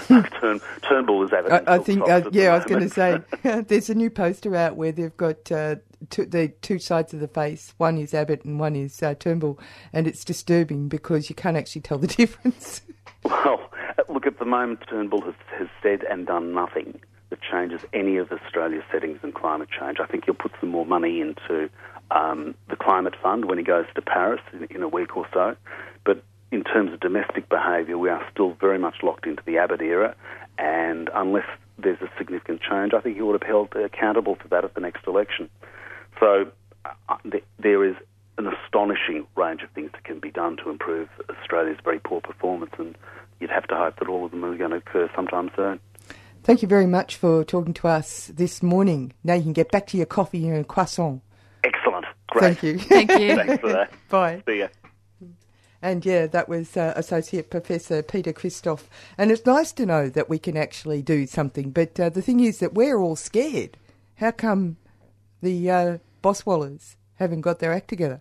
[0.40, 1.64] Turn, Turnbull is Abbott.
[1.66, 3.20] I, I think, uh, yeah, I was going to say,
[3.62, 5.76] there's a new poster out where they've got uh,
[6.10, 7.74] two, the two sides of the face.
[7.78, 9.58] One is Abbott and one is uh, Turnbull,
[9.92, 12.82] and it's disturbing because you can't actually tell the difference.
[13.24, 13.70] well,
[14.08, 18.30] look, at the moment, Turnbull has, has said and done nothing that changes any of
[18.30, 19.98] Australia's settings in climate change.
[20.00, 21.70] I think he'll put some more money into
[22.10, 25.56] um, the climate fund when he goes to Paris in, in a week or so.
[26.04, 26.22] But
[26.52, 30.14] in terms of domestic behaviour, we are still very much locked into the Abbott era,
[30.58, 31.46] and unless
[31.78, 34.80] there's a significant change, I think he would have held accountable for that at the
[34.80, 35.48] next election.
[36.20, 36.52] So
[36.84, 37.96] uh, th- there is
[38.36, 42.72] an astonishing range of things that can be done to improve Australia's very poor performance,
[42.78, 42.96] and
[43.40, 45.80] you'd have to hope that all of them are going to occur sometime soon.
[46.42, 49.14] Thank you very much for talking to us this morning.
[49.24, 51.22] Now you can get back to your coffee and croissant.
[51.64, 52.04] Excellent.
[52.26, 52.58] Great.
[52.58, 52.78] Thank you.
[52.78, 53.36] Thank you.
[53.36, 53.92] Thanks for that.
[54.10, 54.42] Bye.
[54.46, 54.68] See ya.
[55.82, 58.84] And yeah, that was uh, Associate Professor Peter Christoff.
[59.18, 61.72] And it's nice to know that we can actually do something.
[61.72, 63.76] But uh, the thing is that we're all scared.
[64.16, 64.76] How come
[65.42, 68.20] the uh, Boswellers haven't got their act together?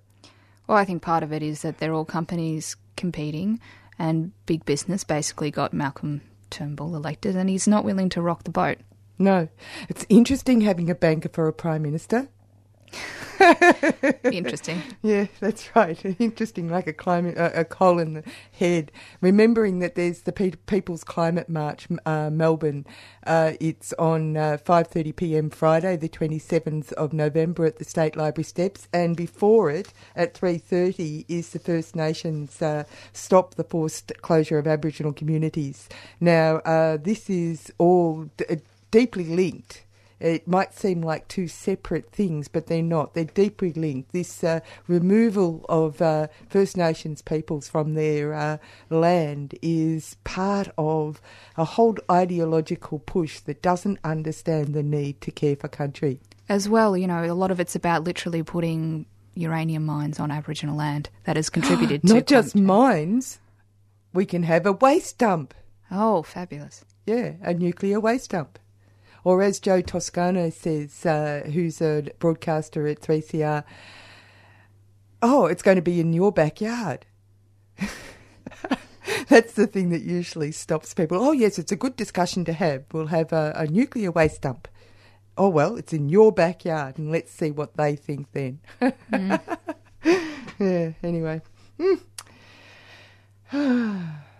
[0.67, 3.59] Well, I think part of it is that they're all companies competing,
[3.99, 8.51] and big business basically got Malcolm Turnbull elected, and he's not willing to rock the
[8.51, 8.77] boat.
[9.19, 9.49] No.
[9.87, 12.29] It's interesting having a banker for a Prime Minister.
[14.23, 14.81] Interesting.
[15.01, 15.99] Yeah, that's right.
[16.19, 18.91] Interesting, like a climate, a, a coal in the head.
[19.19, 22.85] Remembering that there's the Pe- People's Climate March, uh, Melbourne.
[23.25, 25.49] Uh, it's on uh, 5:30 p.m.
[25.49, 31.25] Friday, the 27th of November, at the State Library steps, and before it, at 3:30,
[31.27, 32.83] is the First Nations uh,
[33.13, 35.89] stop the forced closure of Aboriginal communities.
[36.19, 38.45] Now, uh, this is all d-
[38.91, 39.83] deeply linked.
[40.21, 43.15] It might seem like two separate things, but they're not.
[43.15, 44.11] They're deeply linked.
[44.11, 48.57] This uh, removal of uh, First Nations peoples from their uh,
[48.91, 51.19] land is part of
[51.57, 56.19] a whole ideological push that doesn't understand the need to care for country.
[56.47, 60.75] As well, you know, a lot of it's about literally putting uranium mines on Aboriginal
[60.75, 63.39] land that has contributed to Not just mines,
[64.13, 65.55] we can have a waste dump.
[65.89, 66.85] Oh, fabulous.
[67.07, 68.59] Yeah, a nuclear waste dump.
[69.23, 73.63] Or as Joe Toscano says, uh, who's a broadcaster at 3CR,
[75.21, 77.05] oh, it's going to be in your backyard.
[79.27, 81.23] That's the thing that usually stops people.
[81.23, 82.83] Oh, yes, it's a good discussion to have.
[82.91, 84.67] We'll have a, a nuclear waste dump.
[85.37, 88.59] Oh, well, it's in your backyard, and let's see what they think then.
[90.59, 91.41] yeah, anyway.
[93.51, 94.05] Hmm.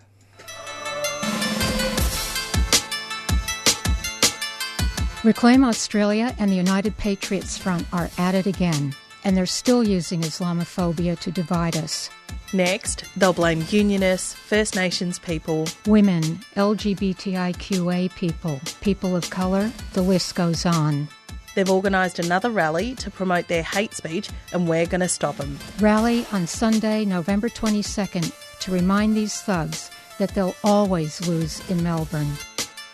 [5.24, 8.92] Reclaim Australia and the United Patriots Front are at it again,
[9.22, 12.10] and they're still using Islamophobia to divide us.
[12.52, 20.34] Next, they'll blame Unionists, First Nations people, Women, LGBTIQA people, people of colour, the list
[20.34, 21.06] goes on.
[21.54, 25.56] They've organised another rally to promote their hate speech, and we're going to stop them.
[25.78, 32.32] Rally on Sunday, November 22nd, to remind these thugs that they'll always lose in Melbourne.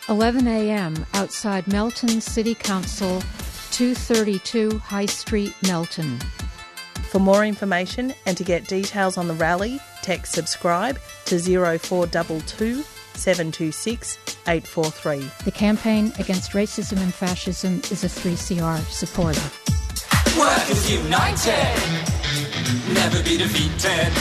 [0.08, 0.94] 11 a.m.
[1.12, 3.20] outside Melton City Council,
[3.72, 6.18] 232 High Street, Melton.
[7.10, 12.82] For more information and to get details on the rally, text subscribe to 0422
[13.14, 15.30] 726 843.
[15.44, 19.42] The campaign against racism and fascism is a 3CR supporter.
[20.38, 21.82] Workers United,
[22.94, 24.12] never be defeated.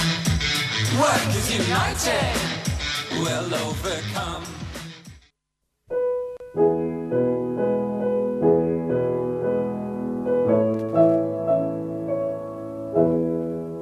[1.00, 2.58] Workers United,
[3.24, 4.57] will overcome.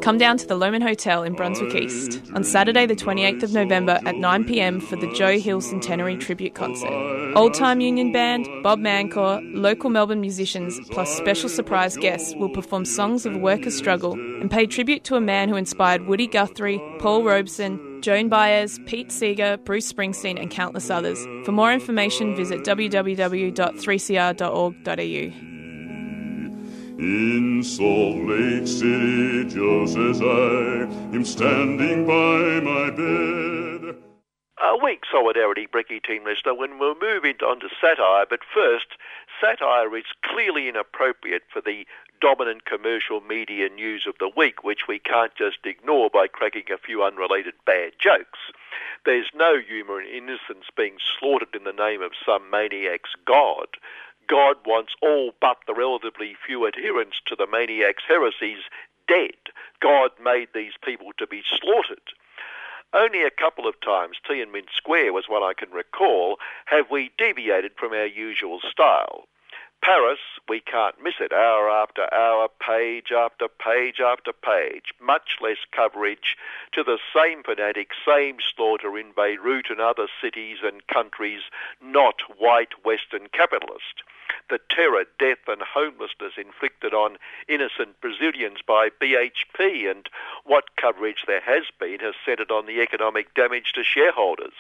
[0.06, 3.94] Come down to the Lomond Hotel in Brunswick East on Saturday, the 28th of November
[4.06, 7.34] at 9pm for the Joe Hill Centenary Tribute Concert.
[7.36, 12.86] Old Time Union Band, Bob Mancor, local Melbourne musicians, plus special surprise guests will perform
[12.86, 17.24] songs of workers' struggle and pay tribute to a man who inspired Woody Guthrie, Paul
[17.24, 21.26] Robeson, Joan Baez, Pete Seeger, Bruce Springsteen, and countless others.
[21.44, 25.32] For more information, visit www.3cr.org.au.
[27.00, 30.84] In Salt Lake City, just as I
[31.16, 33.96] am standing by my bed.
[34.62, 38.86] A weak solidarity, Brecky team listener, when we'll move into onto satire, but first,
[39.42, 41.88] satire is clearly inappropriate for the
[42.22, 46.78] dominant commercial media news of the week, which we can't just ignore by cracking a
[46.78, 48.40] few unrelated bad jokes.
[49.06, 53.68] There's no humour in innocence being slaughtered in the name of some maniac's god.
[54.28, 58.64] God wants all but the relatively few adherents to the maniac's heresies
[59.08, 59.36] dead.
[59.80, 62.14] God made these people to be slaughtered.
[62.94, 67.74] Only a couple of times, Tiananmen Square was one I can recall, have we deviated
[67.78, 69.28] from our usual style.
[69.82, 70.20] Paris,
[70.50, 76.36] we can't miss it, hour after hour, page after page after page, much less coverage
[76.74, 81.42] to the same fanatic, same slaughter in Beirut and other cities and countries,
[81.82, 84.04] not white Western capitalist.
[84.50, 87.18] The terror, death, and homelessness inflicted on
[87.48, 90.10] innocent Brazilians by BHP and
[90.44, 94.54] what coverage there has been has centered on the economic damage to shareholders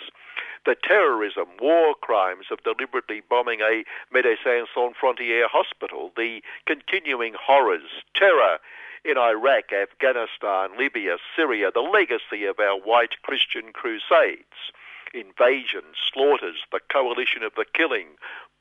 [0.65, 8.03] the terrorism, war crimes of deliberately bombing a Médecins Sans Frontières hospital, the continuing horrors,
[8.15, 8.59] terror
[9.03, 14.73] in Iraq, Afghanistan, Libya, Syria, the legacy of our white Christian crusades,
[15.13, 18.07] invasions, slaughters, the coalition of the killing,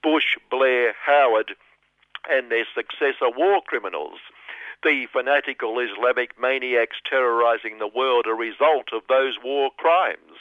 [0.03, 1.57] Bush, Blair, Howard,
[2.29, 4.19] and their successor war criminals.
[4.83, 10.37] The fanatical Islamic maniacs terrorizing the world, a result of those war crimes.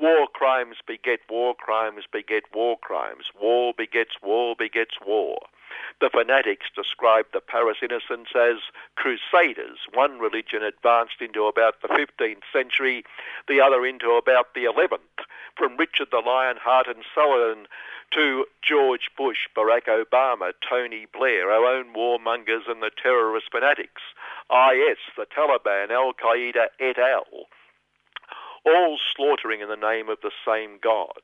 [0.00, 3.26] War crimes beget war crimes beget war crimes.
[3.38, 5.40] War begets war begets war.
[6.00, 8.56] The fanatics described the Paris innocents as
[8.96, 9.78] crusaders.
[9.92, 13.04] One religion advanced into about the 15th century,
[13.46, 15.26] the other into about the 11th.
[15.54, 17.66] From Richard the Lionheart and Saladin
[18.12, 24.02] to George Bush, Barack Obama, Tony Blair, our own warmongers and the terrorist fanatics,
[24.50, 27.46] IS, the Taliban, Al Qaeda et al.,
[28.64, 31.22] all slaughtering in the name of the same God.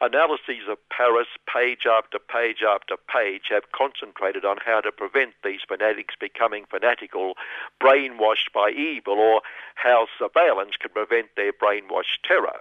[0.00, 5.60] Analyses of Paris, page after page after page, have concentrated on how to prevent these
[5.66, 7.34] fanatics becoming fanatical,
[7.80, 9.42] brainwashed by evil, or
[9.76, 12.58] how surveillance can prevent their brainwashed terror.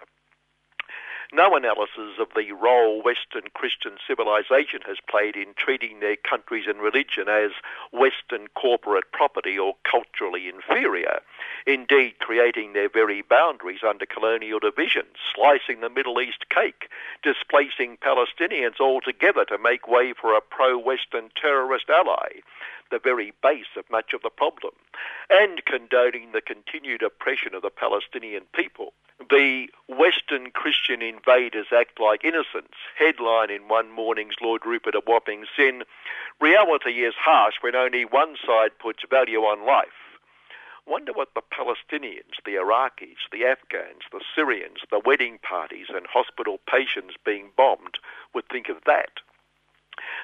[1.33, 6.81] No analysis of the role Western Christian civilization has played in treating their countries and
[6.81, 7.51] religion as
[7.93, 11.21] Western corporate property or culturally inferior,
[11.65, 16.89] indeed creating their very boundaries under colonial division, slicing the Middle East cake,
[17.23, 22.41] displacing Palestinians altogether to make way for a pro-Western terrorist ally,
[22.91, 24.73] the very base of much of the problem,
[25.29, 28.93] and condoning the continued oppression of the Palestinian people.
[29.29, 32.77] The Western Christian invaders act like innocents.
[32.97, 35.83] Headline in one morning's Lord Rupert a whopping sin.
[36.39, 39.87] Reality is harsh when only one side puts value on life.
[40.87, 46.59] Wonder what the Palestinians, the Iraqis, the Afghans, the Syrians, the wedding parties, and hospital
[46.67, 47.99] patients being bombed
[48.33, 49.21] would think of that.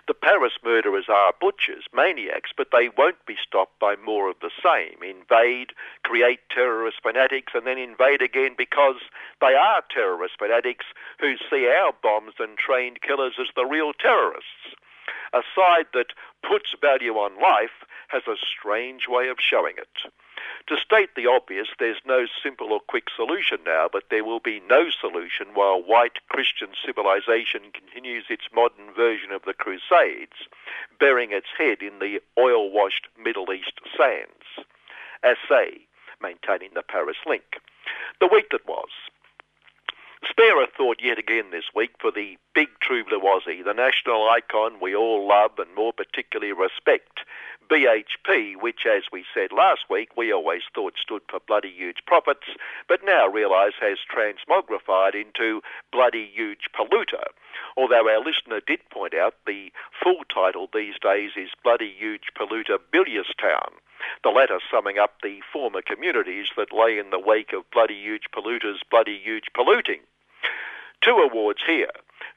[0.07, 4.51] The Paris murderers are butchers, maniacs, but they won't be stopped by more of the
[4.63, 5.03] same.
[5.03, 9.01] Invade, create terrorist fanatics, and then invade again because
[9.41, 10.86] they are terrorist fanatics
[11.20, 14.76] who see our bombs and trained killers as the real terrorists.
[15.34, 16.13] A side that
[16.47, 20.11] puts value on life has a strange way of showing it.
[20.68, 24.61] To state the obvious, there's no simple or quick solution now, but there will be
[24.68, 30.36] no solution while white Christian civilization continues its modern version of the Crusades,
[30.99, 34.68] burying its head in the oil washed Middle East sands.
[35.24, 35.88] Assay,
[36.22, 37.61] maintaining the Paris link.
[38.20, 38.89] The week that was.
[40.30, 44.80] Spare a thought yet again this week for the big blue Aussie, the national icon
[44.82, 47.20] we all love and more particularly respect,
[47.70, 52.47] BHP, which, as we said last week, we always thought stood for bloody huge profits,
[52.88, 55.61] but now realise has transmogrified into
[55.91, 57.26] bloody huge polluter.
[57.76, 59.72] Although our listener did point out the
[60.03, 63.74] full title these days is Bloody Huge Polluter Billiarstown,
[64.24, 68.30] the latter summing up the former communities that lay in the wake of Bloody Huge
[68.34, 70.01] Polluters Bloody Huge Polluting.
[71.01, 71.91] Two awards here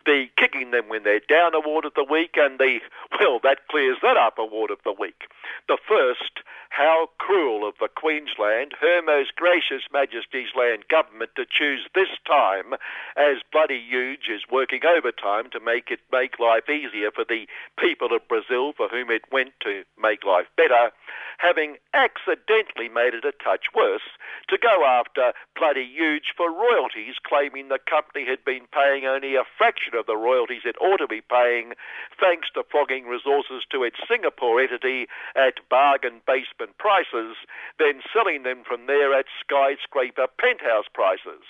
[0.06, 2.80] the Kicking Them When They're Down award of the week and the,
[3.20, 5.24] well, that clears that up award of the week.
[5.68, 6.40] The first,
[6.70, 12.74] How Cruel of the Queensland, Her Most Gracious Majesty's Land Government to choose this time
[13.16, 17.46] as Bloody Huge is working overtime to make it make life easier for the
[17.78, 20.90] people of Brazil for whom it went to make life better,
[21.38, 24.06] having accidentally made it a touch worse
[24.48, 29.44] to go after Bloody Huge for royalties, claiming the company had been paying only a
[29.56, 31.72] fraction of the royalties it ought to be paying,
[32.18, 37.36] thanks to flogging resources to its Singapore entity at bargain basement prices,
[37.78, 41.44] then selling them from there at skyscraper penthouse prices.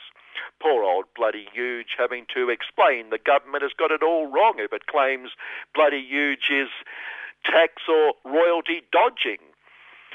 [0.60, 4.72] Poor old bloody huge having to explain the government has got it all wrong if
[4.72, 5.30] it claims
[5.74, 6.68] bloody huge is
[7.44, 9.40] tax or royalty dodging.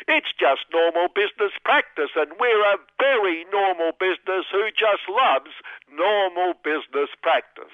[0.07, 5.51] It's just normal business practice, and we're a very normal business who just loves
[5.89, 7.73] normal business practice.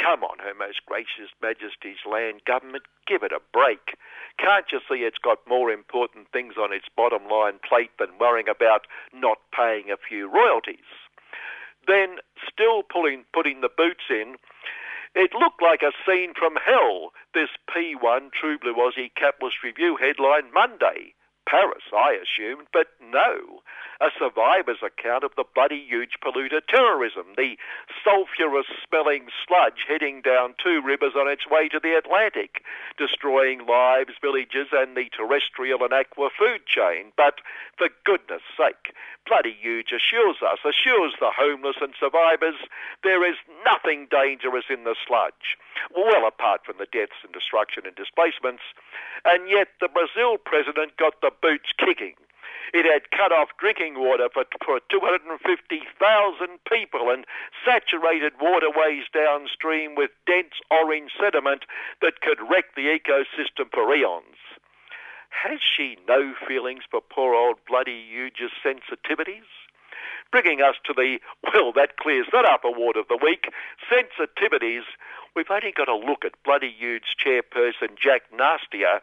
[0.00, 3.98] Come on, Her Most Gracious Majesty's Land Government, give it a break.
[4.38, 8.48] Can't you see it's got more important things on its bottom line plate than worrying
[8.48, 10.88] about not paying a few royalties?
[11.86, 12.16] Then,
[12.50, 14.36] still pulling, putting the boots in,
[15.14, 20.50] it looked like a scene from hell, this P1 True Blue Aussie Capitalist Review headline
[20.54, 21.12] Monday.
[21.50, 23.58] Paris, I assumed, but no.
[24.00, 27.58] A survivor's account of the bloody huge polluter terrorism, the
[28.04, 32.62] sulphurous smelling sludge heading down two rivers on its way to the Atlantic,
[32.96, 37.10] destroying lives, villages, and the terrestrial and aqua food chain.
[37.16, 37.42] But
[37.76, 38.94] for goodness sake,
[39.26, 42.56] bloody huge assures us, assures the homeless and survivors,
[43.02, 43.36] there is
[43.66, 45.58] nothing dangerous in the sludge.
[45.94, 48.62] Well, apart from the deaths and destruction and displacements.
[49.24, 52.14] And yet the Brazil president got the boots kicking.
[52.72, 55.34] It had cut off drinking water for, for 250,000
[56.70, 57.26] people and
[57.64, 61.64] saturated waterways downstream with dense orange sediment
[62.00, 64.38] that could wreck the ecosystem for eons.
[65.30, 69.46] Has she no feelings for poor old bloody Huge's sensitivities?
[70.30, 73.50] Bringing us to the, well, that clears that up award of the week,
[73.90, 74.84] sensitivities.
[75.36, 79.00] We've only got to look at bloody huge chairperson Jack Nastia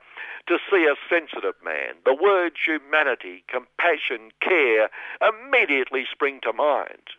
[0.48, 1.96] to see a sensitive man.
[2.06, 4.90] The words humanity, compassion, care
[5.22, 7.16] immediately spring to mind.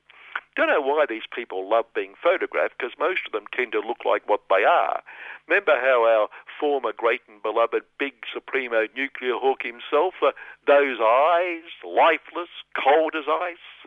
[0.57, 4.05] Don't know why these people love being photographed because most of them tend to look
[4.05, 5.03] like what they are.
[5.47, 6.29] Remember how our
[6.59, 10.33] former great and beloved big supremo nuclear hawk himself, uh,
[10.67, 13.78] those eyes, lifeless, cold as ice?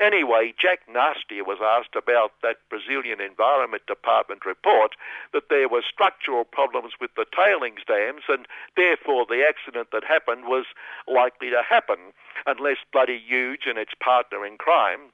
[0.00, 4.92] Anyway, Jack Nastia was asked about that Brazilian Environment Department report
[5.32, 10.44] that there were structural problems with the tailings dams and therefore the accident that happened
[10.44, 10.66] was
[11.06, 12.12] likely to happen
[12.46, 15.10] unless Bloody Huge and its partner in crime,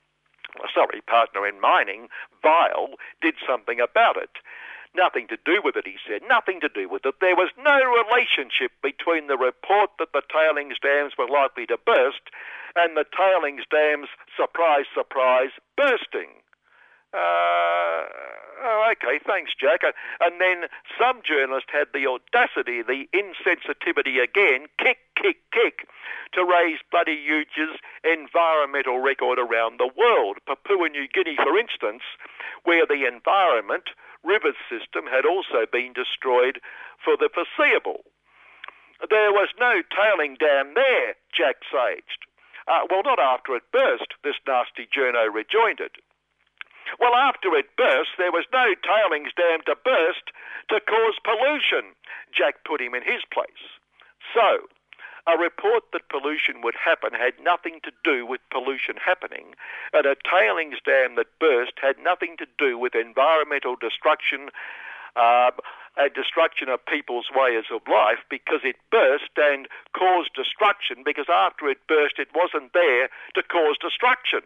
[0.72, 2.08] sorry, partner in mining,
[2.42, 4.30] Vile, did something about it.
[4.94, 6.22] Nothing to do with it, he said.
[6.28, 7.14] Nothing to do with it.
[7.20, 12.30] There was no relationship between the report that the tailings dams were likely to burst
[12.76, 16.42] and the tailings dams, surprise, surprise, bursting.
[17.14, 18.02] Uh,
[18.66, 19.82] oh, okay, thanks, Jack.
[20.20, 20.66] And then
[20.98, 25.86] some journalist had the audacity, the insensitivity again, kick, kick, kick,
[26.34, 30.38] to raise bloody Huge's environmental record around the world.
[30.46, 32.02] Papua New Guinea, for instance,
[32.64, 36.60] where the environment, rivers system, had also been destroyed
[37.04, 38.04] for the foreseeable.
[39.10, 42.24] There was no tailing dam there, Jack saged.
[42.66, 45.80] Uh, well, not after it burst, this nasty journo rejoined.
[45.80, 46.00] it.
[46.98, 50.32] Well, after it burst, there was no tailings dam to burst
[50.70, 51.92] to cause pollution.
[52.32, 53.80] Jack put him in his place.
[54.32, 54.68] So,
[55.26, 59.54] a report that pollution would happen had nothing to do with pollution happening,
[59.92, 64.50] and a tailings dam that burst had nothing to do with environmental destruction
[65.16, 65.50] uh,
[65.96, 71.68] a destruction of people's ways of life because it burst and caused destruction because after
[71.68, 74.42] it burst it wasn't there to cause destruction.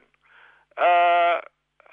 [0.76, 1.40] Uh,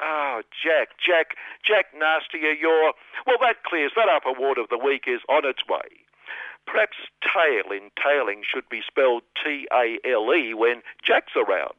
[0.04, 2.94] oh, Jack, Jack, Jack Nastier, you're...
[3.26, 4.24] Well, that clears that up.
[4.26, 6.05] Award of the week is on its way.
[6.66, 11.78] Perhaps tail in tailing should be spelled T-A-L-E when Jack's around.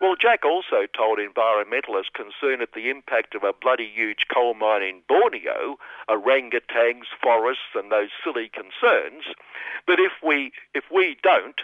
[0.00, 4.82] Well, Jack also told environmentalists concerned at the impact of a bloody huge coal mine
[4.82, 5.78] in Borneo,
[6.08, 9.22] orangutans, forests, and those silly concerns,
[9.86, 11.60] that if we if we don't,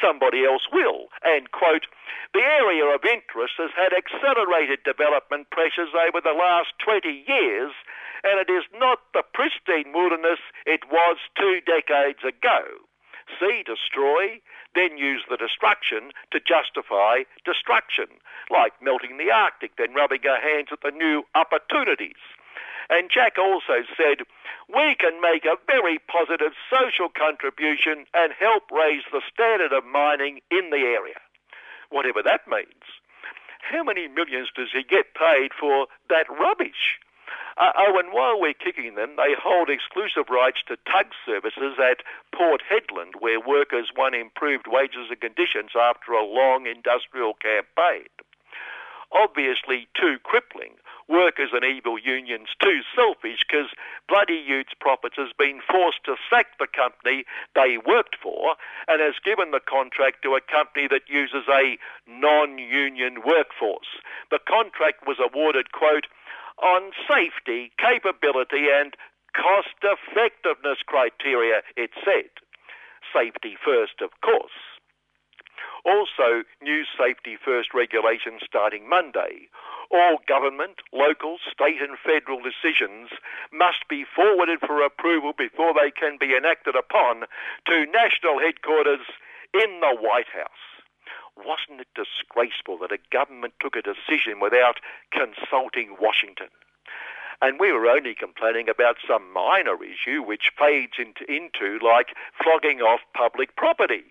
[0.00, 1.08] somebody else will.
[1.22, 1.86] And quote,
[2.32, 7.72] the area of interest has had accelerated development pressures over the last 20 years,
[8.24, 12.64] and it is not the pristine wilderness it was two decades ago.
[13.38, 14.40] See, destroy,
[14.74, 18.20] then use the destruction to justify destruction,
[18.50, 22.20] like melting the Arctic, then rubbing our hands at the new opportunities.
[22.90, 24.26] And Jack also said,
[24.68, 30.40] we can make a very positive social contribution and help raise the standard of mining
[30.50, 31.20] in the area.
[31.90, 32.84] Whatever that means.
[33.60, 37.00] How many millions does he get paid for that rubbish?
[37.56, 42.02] Uh, oh, and while we're kicking them, they hold exclusive rights to tug services at
[42.34, 48.10] Port Hedland, where workers won improved wages and conditions after a long industrial campaign.
[49.12, 50.74] Obviously, too crippling.
[51.06, 53.68] Workers and evil unions too selfish because
[54.08, 57.24] Bloody Utes Profits has been forced to sack the company
[57.54, 58.56] they worked for
[58.88, 61.76] and has given the contract to a company that uses a
[62.08, 64.00] non-union workforce.
[64.30, 66.06] The contract was awarded, quote,
[66.62, 68.94] on safety, capability, and
[69.34, 72.30] cost effectiveness criteria, it said.
[73.12, 74.74] Safety first, of course.
[75.84, 79.48] Also, new safety first regulations starting Monday.
[79.90, 83.10] All government, local, state, and federal decisions
[83.52, 87.24] must be forwarded for approval before they can be enacted upon
[87.66, 89.04] to national headquarters
[89.52, 90.73] in the White House.
[91.36, 94.80] Wasn't it disgraceful that a government took a decision without
[95.10, 96.48] consulting Washington?
[97.42, 102.80] And we were only complaining about some minor issue which fades into, into like flogging
[102.80, 104.04] off public property.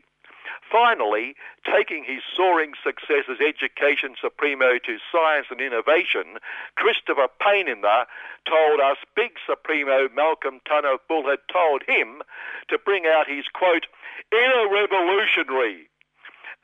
[0.70, 6.40] Finally, taking his soaring success as Education Supremo to Science and Innovation,
[6.76, 8.06] Christopher Painter
[8.46, 12.22] told us Big Supremo Malcolm Turnbull Bull had told him
[12.70, 13.88] to bring out his, quote,
[14.32, 15.90] inner revolutionary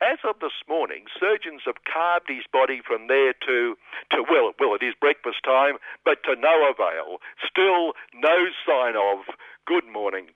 [0.02, 3.76] as of this morning, surgeons have carved his body from there to,
[4.10, 7.18] to well, well, it is breakfast time, but to no avail.
[7.48, 9.24] Still no sign of.
[9.66, 10.28] Good morning.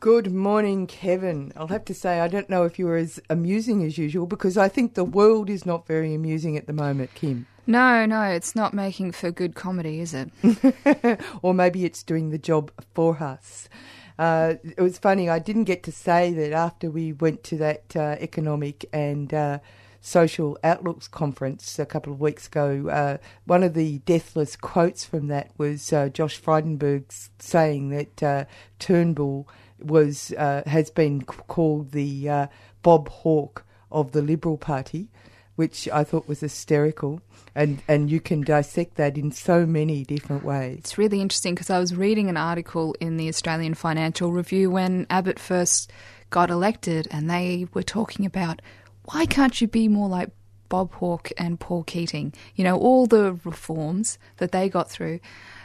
[0.00, 1.52] Good morning, Kevin.
[1.56, 4.56] I'll have to say, I don't know if you were as amusing as usual because
[4.56, 7.46] I think the world is not very amusing at the moment, Kim.
[7.66, 10.30] No, no, it's not making for good comedy, is it?
[11.42, 13.68] or maybe it's doing the job for us.
[14.18, 15.28] Uh, it was funny.
[15.28, 19.58] I didn't get to say that after we went to that uh, economic and uh,
[20.00, 22.88] social outlooks conference a couple of weeks ago.
[22.88, 27.04] Uh, one of the deathless quotes from that was uh, Josh Frydenberg
[27.38, 28.44] saying that uh,
[28.80, 29.48] Turnbull
[29.80, 32.48] was has been called the
[32.82, 35.08] Bob Hawke of the Liberal Party.
[35.58, 37.20] Which I thought was hysterical.
[37.52, 40.78] And, and you can dissect that in so many different ways.
[40.78, 45.08] It's really interesting because I was reading an article in the Australian Financial Review when
[45.10, 45.90] Abbott first
[46.30, 48.62] got elected, and they were talking about
[49.06, 50.30] why can't you be more like
[50.68, 52.32] Bob Hawke and Paul Keating?
[52.54, 55.18] You know, all the reforms that they got through.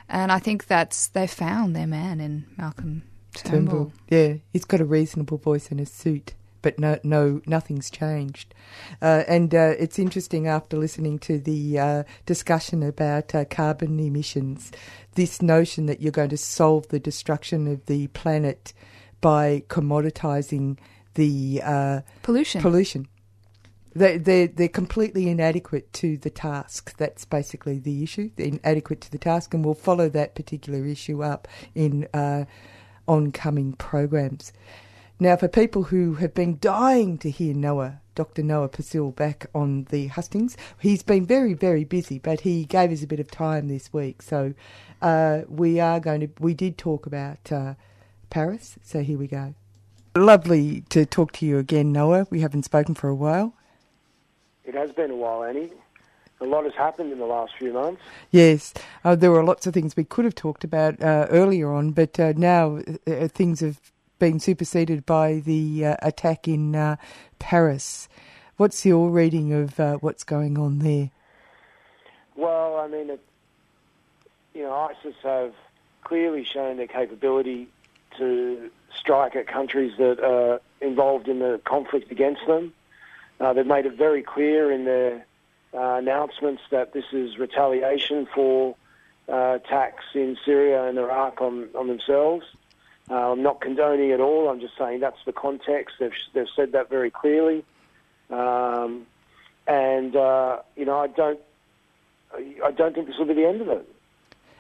[0.09, 3.03] And I think that's they found their man in Malcolm
[3.35, 3.93] Turnbull.
[4.09, 6.33] Yeah, he's got a reasonable voice and a suit,
[6.63, 8.55] but no, no, nothing's changed.
[8.99, 14.71] Uh, and uh, it's interesting after listening to the uh, discussion about uh, carbon emissions,
[15.13, 18.73] this notion that you're going to solve the destruction of the planet
[19.21, 20.79] by commoditizing
[21.13, 22.61] the uh, pollution.
[22.61, 23.07] Pollution.
[23.95, 26.97] They, they're, they're completely inadequate to the task.
[26.97, 28.31] That's basically the issue.
[28.35, 32.45] They're inadequate to the task, and we'll follow that particular issue up in uh,
[33.07, 34.51] oncoming programs.
[35.23, 38.43] Now, for people who have been dying to hear Noah, Dr.
[38.43, 43.03] Noah Bassil back on the hustings, he's been very, very busy, but he gave us
[43.03, 44.21] a bit of time this week.
[44.21, 44.53] So
[45.01, 47.75] uh, we are going to, we did talk about uh,
[48.29, 49.55] Paris, so here we go.
[50.13, 52.27] Lovely to talk to you again, Noah.
[52.29, 53.53] We haven't spoken for a while.
[54.65, 55.71] It has been a while, Annie.
[56.41, 58.01] A lot has happened in the last few months.
[58.29, 58.73] Yes,
[59.05, 62.19] uh, there were lots of things we could have talked about uh, earlier on, but
[62.19, 63.79] uh, now uh, things have
[64.23, 66.95] been superseded by the uh, attack in uh,
[67.39, 68.07] Paris.
[68.55, 71.11] What's your reading of what's going on there?
[72.37, 73.19] Well, I mean, it,
[74.53, 75.53] you know, ISIS have
[76.05, 77.67] clearly shown their capability
[78.17, 82.73] to strike at countries that are involved in the conflict against them.
[83.41, 85.25] Uh, they've made it very clear in their
[85.73, 88.77] uh, announcements that this is retaliation for
[89.27, 92.45] uh, attacks in Syria and Iraq on, on themselves.
[93.09, 94.49] Uh, I'm not condoning at all.
[94.49, 95.95] I'm just saying that's the context.
[95.99, 97.65] They've, they've said that very clearly.
[98.29, 99.05] Um,
[99.67, 101.39] and, uh, you know, I don't,
[102.33, 103.87] I don't think this will be the end of it.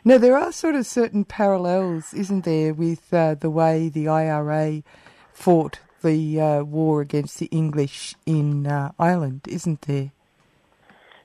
[0.05, 4.83] No, there are sort of certain parallels, isn't there, with uh, the way the IRA
[5.31, 10.11] fought the uh, war against the English in uh, Ireland, isn't there?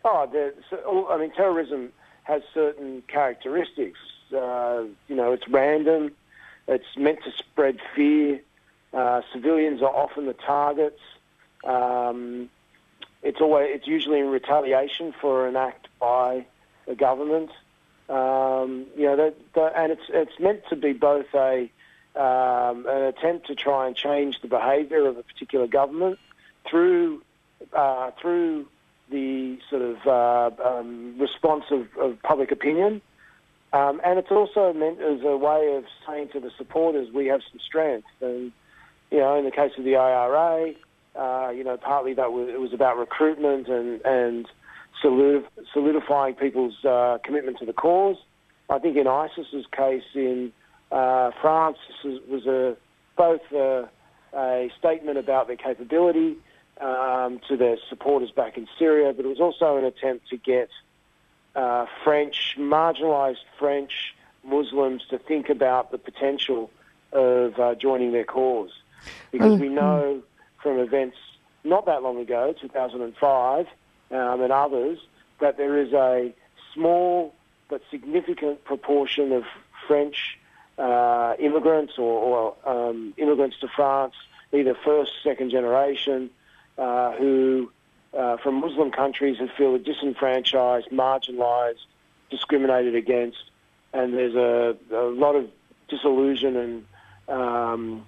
[0.05, 0.31] Oh,
[0.71, 1.93] so, I mean, terrorism
[2.23, 3.99] has certain characteristics.
[4.33, 6.13] Uh, you know, it's random.
[6.99, 8.41] Meant to spread fear.
[8.93, 11.01] Uh, civilians are often the targets.
[11.65, 12.51] Um,
[13.23, 16.47] it's always it's usually in retaliation for an act by
[16.87, 17.51] the government.
[18.09, 21.71] Um, you know, that, that, and it's it's meant to be both a
[22.17, 26.19] um, an attempt to try and change the behaviour of a particular government
[26.69, 27.23] through
[27.73, 28.67] uh, through
[29.11, 33.01] the sort of uh, um, response of, of, public opinion.
[33.73, 37.41] Um, and it's also meant as a way of saying to the supporters, we have
[37.51, 38.07] some strength.
[38.21, 38.53] And,
[39.11, 40.73] you know, in the case of the IRA,
[41.19, 44.47] uh, you know, partly that was, it was about recruitment and, and
[45.03, 48.17] solidifying people's uh, commitment to the cause.
[48.71, 50.53] I think in ISIS's case in
[50.91, 52.77] uh, France this was a,
[53.17, 53.89] both a,
[54.35, 56.37] a, statement about their capability
[56.81, 60.69] um, to their supporters back in Syria, but it was also an attempt to get
[61.59, 66.71] uh, French, marginalised French Muslims to think about the potential
[67.13, 68.71] of uh, joining their cause.
[69.33, 70.23] Because we know
[70.63, 71.17] from events
[71.65, 73.67] not that long ago, 2005,
[74.11, 74.99] um, and others,
[75.41, 76.33] that there is a
[76.75, 77.35] small
[77.69, 79.45] but significant proportion of
[79.89, 80.39] French
[80.79, 84.15] uh, immigrants or, or um, immigrants to France,
[84.53, 86.31] either first, second generation,
[86.79, 87.71] uh, who
[88.17, 91.85] uh, from Muslim countries who feel disenfranchised, marginalised,
[92.31, 93.51] discriminated against,
[93.93, 95.49] and there's a, a lot of
[95.89, 96.85] disillusion and
[97.29, 98.07] um,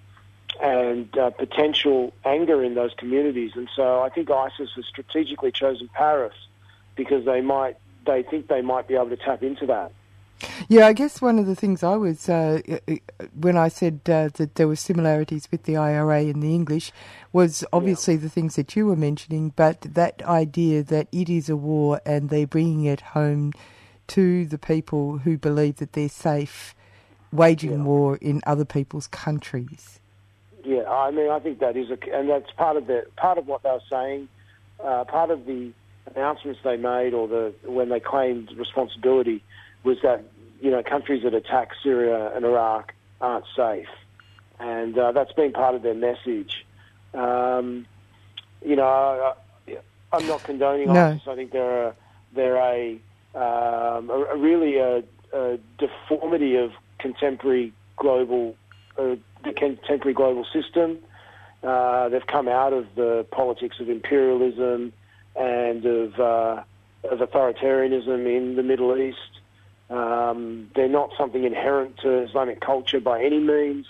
[0.62, 3.52] and uh, potential anger in those communities.
[3.54, 6.34] And so I think ISIS has strategically chosen Paris
[6.96, 7.76] because they might
[8.06, 9.92] they think they might be able to tap into that.
[10.68, 12.60] Yeah, I guess one of the things I was uh,
[13.38, 16.92] when I said uh, that there were similarities with the IRA and the English
[17.32, 18.20] was obviously yeah.
[18.20, 22.30] the things that you were mentioning, but that idea that it is a war and
[22.30, 23.52] they're bringing it home
[24.08, 26.74] to the people who believe that they're safe
[27.32, 27.82] waging yeah.
[27.82, 30.00] war in other people's countries.
[30.64, 33.46] Yeah, I mean, I think that is, a, and that's part of the part of
[33.46, 34.28] what they were saying.
[34.82, 35.72] Uh, part of the
[36.14, 39.42] announcements they made, or the when they claimed responsibility,
[39.84, 40.24] was that
[40.60, 43.88] you know countries that attack Syria and Iraq aren't safe,
[44.58, 46.66] and uh, that's been part of their message.
[47.14, 47.86] Um,
[48.64, 49.34] you know,
[50.12, 51.06] I, am not condoning no.
[51.06, 51.26] ISIS.
[51.26, 51.94] I think they're a,
[52.34, 52.92] they're a,
[53.34, 55.02] um, a, a really a,
[55.32, 58.54] a, deformity of contemporary global
[58.98, 60.98] uh, the contemporary global system.
[61.62, 64.92] Uh, they've come out of the politics of imperialism
[65.36, 66.62] and of, uh,
[67.04, 69.39] of authoritarianism in the Middle East.
[69.90, 73.86] Um, they're not something inherent to Islamic culture by any means.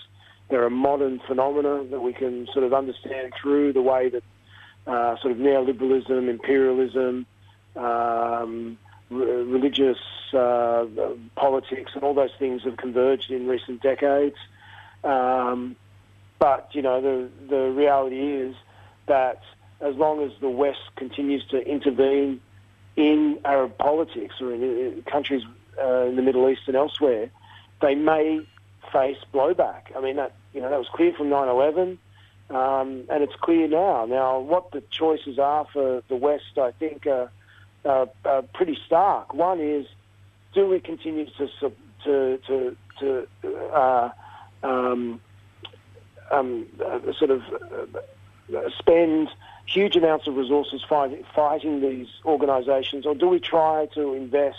[0.49, 4.23] They're a modern phenomena that we can sort of understand through the way that
[4.87, 7.27] uh, sort of neoliberalism, imperialism,
[7.75, 8.77] um,
[9.11, 9.99] re- religious
[10.33, 10.85] uh,
[11.35, 14.35] politics, and all those things have converged in recent decades.
[15.03, 15.75] Um,
[16.39, 18.55] but you know, the the reality is
[19.05, 19.41] that
[19.79, 22.41] as long as the West continues to intervene
[22.95, 25.43] in Arab politics or in, in countries
[25.81, 27.29] uh, in the Middle East and elsewhere,
[27.81, 28.45] they may
[28.91, 29.95] face blowback.
[29.95, 31.97] I mean, that you know that was clear from 9/11,
[32.49, 34.05] um, and it's clear now.
[34.05, 37.31] Now, what the choices are for the West, I think, are,
[37.85, 39.33] are, are pretty stark.
[39.33, 39.87] One is,
[40.53, 41.71] do we continue to
[42.03, 43.27] to to, to
[43.73, 44.09] uh,
[44.63, 45.21] um,
[46.31, 49.29] um, uh, sort of uh, spend
[49.65, 54.57] huge amounts of resources fight, fighting these organisations, or do we try to invest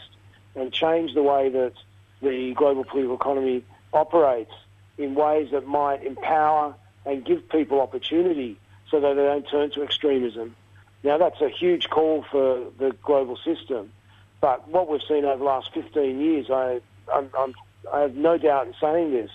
[0.55, 1.73] and change the way that
[2.21, 4.53] the global political economy operates
[4.99, 6.75] in ways that might empower
[7.05, 8.59] and give people opportunity
[8.91, 10.55] so that they don't turn to extremism?
[11.03, 13.91] Now, that's a huge call for the global system,
[14.41, 16.81] but what we've seen over the last 15 years, I,
[17.13, 17.55] I'm, I'm,
[17.93, 19.31] I have no doubt in saying this,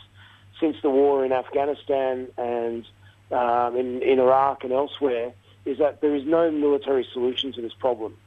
[0.59, 2.85] since the war in Afghanistan and
[3.31, 5.33] um, in, in Iraq and elsewhere,
[5.65, 8.17] is that there is no military solution to this problem.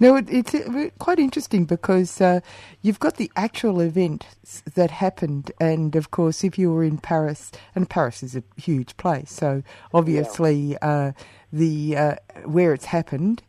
[0.00, 2.40] No, it, it's uh, quite interesting because uh,
[2.82, 4.26] you've got the actual event
[4.74, 8.96] that happened, and of course, if you were in Paris, and Paris is a huge
[8.96, 9.62] place, so
[9.92, 10.78] obviously yeah.
[10.82, 11.12] uh,
[11.52, 12.14] the uh,
[12.44, 13.42] where it's happened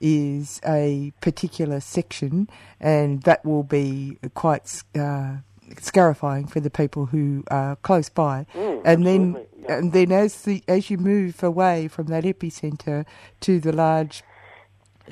[0.00, 2.48] is a particular section,
[2.80, 5.36] and that will be quite uh,
[5.80, 8.46] scarifying for the people who are close by.
[8.54, 9.78] Mm, and then, yeah.
[9.78, 13.06] and then as the as you move away from that epicenter
[13.40, 14.22] to the large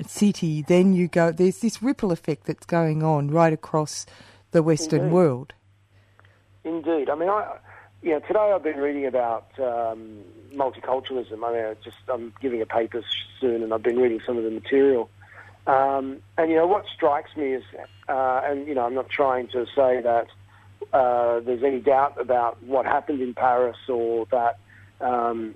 [0.01, 1.31] city, then you go.
[1.31, 4.05] There's this ripple effect that's going on right across
[4.51, 5.13] the Western Indeed.
[5.13, 5.53] world.
[6.63, 7.57] Indeed, I mean, I,
[8.01, 10.19] you know, today I've been reading about um,
[10.53, 11.43] multiculturalism.
[11.43, 13.03] I mean, I just I'm giving a paper
[13.39, 15.09] soon, and I've been reading some of the material.
[15.65, 17.63] Um, and you know what strikes me is,
[18.09, 20.27] uh, and you know, I'm not trying to say that
[20.91, 24.59] uh, there's any doubt about what happened in Paris or that
[24.99, 25.55] um,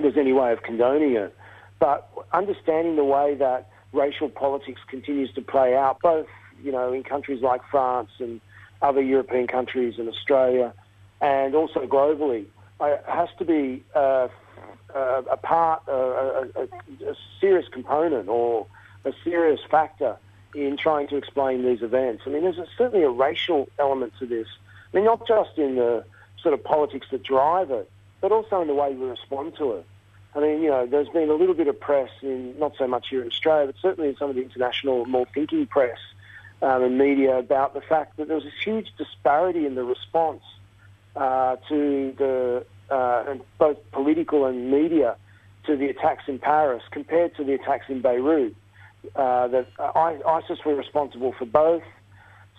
[0.00, 1.34] there's any way of condoning it.
[1.78, 6.26] But understanding the way that racial politics continues to play out, both
[6.62, 8.40] you know in countries like France and
[8.82, 10.72] other European countries and Australia,
[11.20, 12.46] and also globally,
[12.80, 14.28] uh, has to be uh,
[14.94, 16.62] uh, a part, a, a,
[17.10, 18.66] a, serious component or
[19.04, 20.16] a serious factor
[20.54, 22.22] in trying to explain these events.
[22.26, 24.46] I mean, there's a, certainly a racial element to this.
[24.92, 26.04] I mean, not just in the
[26.42, 29.86] sort of politics that drive it, but also in the way we respond to it.
[30.34, 33.08] I mean, you know, there's been a little bit of press in, not so much
[33.08, 35.98] here in Australia, but certainly in some of the international, more thinking press
[36.62, 40.42] um, and media about the fact that there was this huge disparity in the response
[41.16, 45.16] uh, to the, uh, both political and media
[45.66, 48.54] to the attacks in Paris compared to the attacks in Beirut.
[49.14, 51.84] Uh, that ISIS were responsible for both.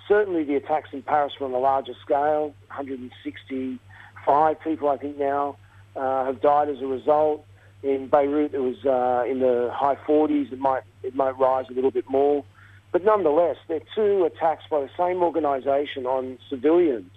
[0.08, 2.54] Certainly, the attacks in Paris were on a larger scale.
[2.68, 5.58] 165 people, I think, now
[5.98, 7.46] uh, have died as a result.
[7.82, 10.52] In Beirut, it was uh, in the high 40s.
[10.52, 12.44] It might it might rise a little bit more,
[12.92, 17.12] but nonetheless, they're two attacks by the same organisation on civilians,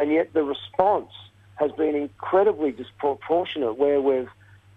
[0.00, 1.10] and yet the response
[1.56, 3.76] has been incredibly disproportionate.
[3.76, 4.28] Where we've,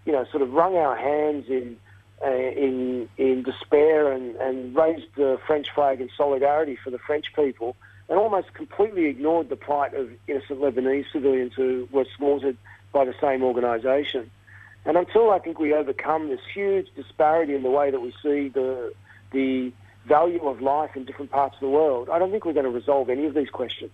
[0.04, 1.76] you know, sort of wrung our hands in
[2.24, 7.26] uh, in in despair and, and raised the French flag in solidarity for the French
[7.34, 7.76] people,
[8.08, 12.56] and almost completely ignored the plight of innocent Lebanese civilians who were slaughtered
[12.92, 14.30] by the same organisation.
[14.84, 18.48] And until I think we overcome this huge disparity in the way that we see
[18.48, 18.92] the
[19.30, 19.72] the
[20.06, 22.70] value of life in different parts of the world, I don't think we're going to
[22.70, 23.92] resolve any of these questions.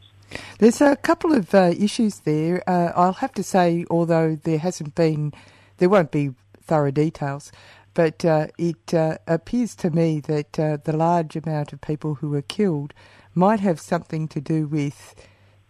[0.59, 2.62] There's a couple of uh, issues there.
[2.69, 5.32] Uh, I'll have to say, although there hasn't been,
[5.77, 6.31] there won't be
[6.62, 7.52] thorough details,
[7.94, 12.31] but uh, it uh, appears to me that uh, the large amount of people who
[12.31, 12.94] were killed
[13.35, 15.15] might have something to do with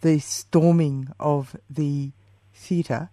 [0.01, 2.12] the storming of the
[2.55, 3.11] theatre.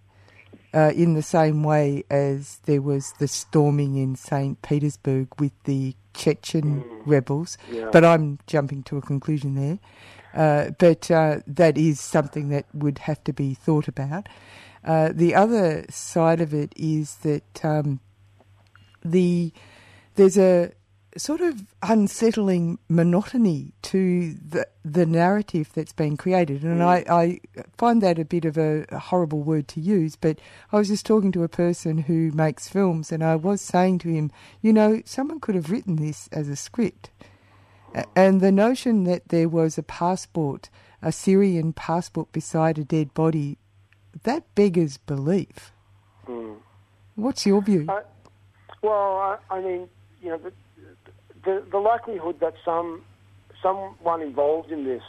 [0.75, 4.61] Uh, in the same way as there was the storming in St.
[4.61, 7.01] Petersburg with the Chechen mm.
[7.05, 7.89] rebels, Yeah.
[7.93, 9.79] but I'm jumping to a conclusion there.
[10.33, 14.27] Uh, but uh, that is something that would have to be thought about.
[14.83, 18.01] Uh, the other side of it is that um,
[19.03, 19.53] the
[20.15, 20.71] there's a
[21.17, 26.85] sort of unsettling monotony to the the narrative that's been created, and Mm.
[27.09, 27.39] I, I
[27.77, 30.15] find that a bit of a, a horrible word to use.
[30.15, 30.39] But
[30.71, 34.09] I was just talking to a person who makes films, and I was saying to
[34.09, 34.31] him,
[34.61, 37.09] you know, someone could have written this as a script,
[38.15, 40.69] and the notion that there was a passport,
[41.01, 43.57] a Syrian passport beside a dead body,
[44.23, 45.71] that beggars belief.
[46.27, 46.57] Mm.
[47.15, 47.85] What's your view?
[47.89, 48.01] I,
[48.81, 49.87] well, I, I mean,
[50.21, 50.51] you know, the,
[51.45, 53.03] the the likelihood that some
[53.61, 55.03] someone involved in this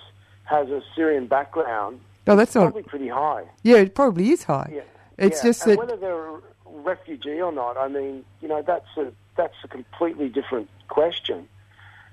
[0.44, 3.44] has a Syrian background No, that's not- probably pretty high.
[3.62, 4.70] Yeah, it probably is high.
[4.74, 4.82] Yeah,
[5.18, 5.48] It's yeah.
[5.50, 9.12] just and that whether they're a refugee or not, I mean, you know, that's a
[9.36, 11.48] that's a completely different question.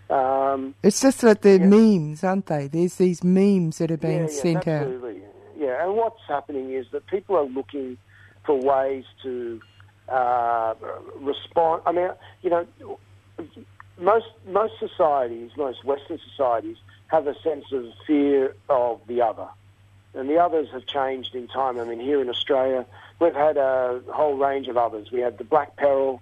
[0.10, 2.68] Um, It's just that they're memes, aren't they?
[2.68, 4.82] There's these memes that are being yeah, yeah, sent out.
[4.88, 5.22] absolutely.
[5.58, 7.98] Yeah, and what's happening is that people are looking
[8.46, 9.62] for ways to
[10.10, 10.74] uh,
[11.16, 11.82] respond.
[11.86, 12.10] I mean,
[12.42, 12.68] you know,
[14.00, 19.48] most most societies, most Western societies, have a sense of fear of the other,
[20.14, 21.80] and the others have changed in time.
[21.80, 22.86] I mean, here in Australia,
[23.20, 25.12] we've had a whole range of others.
[25.12, 26.22] We had the black peril,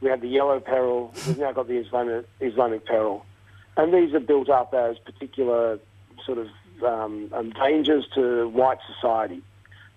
[0.00, 1.12] we had the yellow peril.
[1.26, 3.24] We've now got the Islamic Islamic peril,
[3.76, 5.78] and these are built up as particular
[6.24, 6.48] sort of
[6.82, 9.42] um, um, dangers to white society.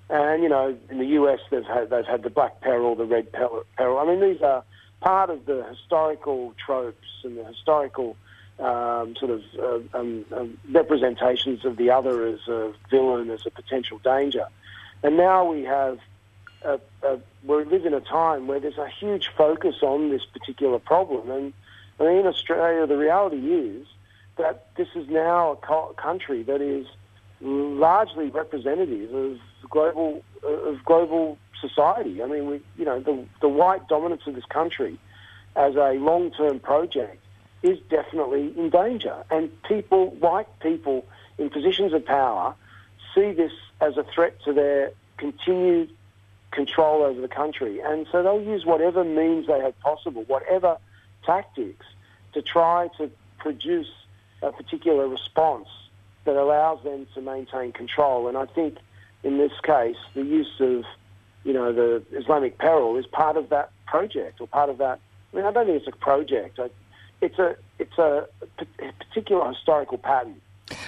[0.10, 3.32] And you know, in the US, they've had they've had the black peril, the red
[3.32, 3.64] peril.
[3.78, 3.98] peril.
[3.98, 4.64] I mean, these are
[5.04, 8.16] part of the historical tropes and the historical
[8.58, 13.50] um, sort of uh, um, um, representations of the other as a villain, as a
[13.50, 14.46] potential danger.
[15.04, 16.00] And now we have
[16.64, 20.80] a, a, we live in a time where there's a huge focus on this particular
[20.80, 21.30] problem.
[21.30, 21.54] And
[22.00, 23.86] I mean, in Australia, the reality is
[24.38, 26.88] that this is now a co- country that is
[27.42, 29.38] largely representative of
[29.70, 31.38] global of global
[31.68, 32.22] society.
[32.22, 35.00] I mean, we, you know, the the white dominance of this country
[35.56, 37.20] as a long term project
[37.62, 41.06] is definitely in danger, and people, white people
[41.38, 42.54] in positions of power,
[43.16, 45.90] see this as a threat to their continued
[46.52, 50.78] control over the country, and so they'll use whatever means they have possible, whatever
[51.26, 51.86] tactics,
[52.34, 53.10] to try to
[53.40, 53.92] produce
[54.42, 55.68] a particular response
[56.26, 58.28] that allows them to maintain control.
[58.28, 58.78] And I think
[59.24, 60.84] in this case, the use of,
[61.44, 65.00] you know, the Islamic peril is part of that project or part of that.
[65.32, 66.60] I mean, I don't think it's a project.
[67.22, 68.28] It's a it's a,
[68.60, 68.66] p-
[69.00, 70.42] particular historical pattern.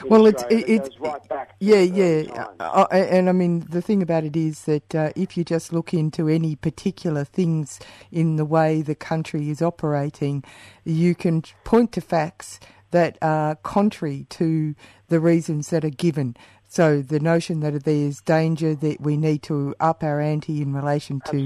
[0.06, 1.56] Well, it's it, it's right back.
[1.60, 2.24] yeah, yeah,
[2.60, 5.74] uh, uh, and I mean the thing about it is that uh, if you just
[5.74, 7.80] look into any particular things
[8.12, 10.44] in the way the country is operating,
[10.84, 12.60] you can point to facts
[12.92, 14.76] that are contrary to
[15.10, 16.38] the reasons that are given.
[16.76, 21.22] So the notion that there's danger that we need to up our ante in relation
[21.32, 21.38] to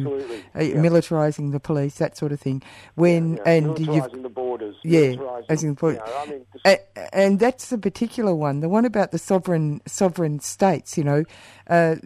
[0.55, 0.73] uh, yeah.
[0.73, 2.63] militarising the police, that sort of thing.
[2.95, 4.75] When Yeah, and you've the borders.
[4.83, 5.13] yeah,
[5.47, 8.61] as in, you know, I mean, a- and that's the particular one.
[8.61, 10.97] The one about the sovereign sovereign states.
[10.97, 11.23] You know,
[11.69, 11.97] uh,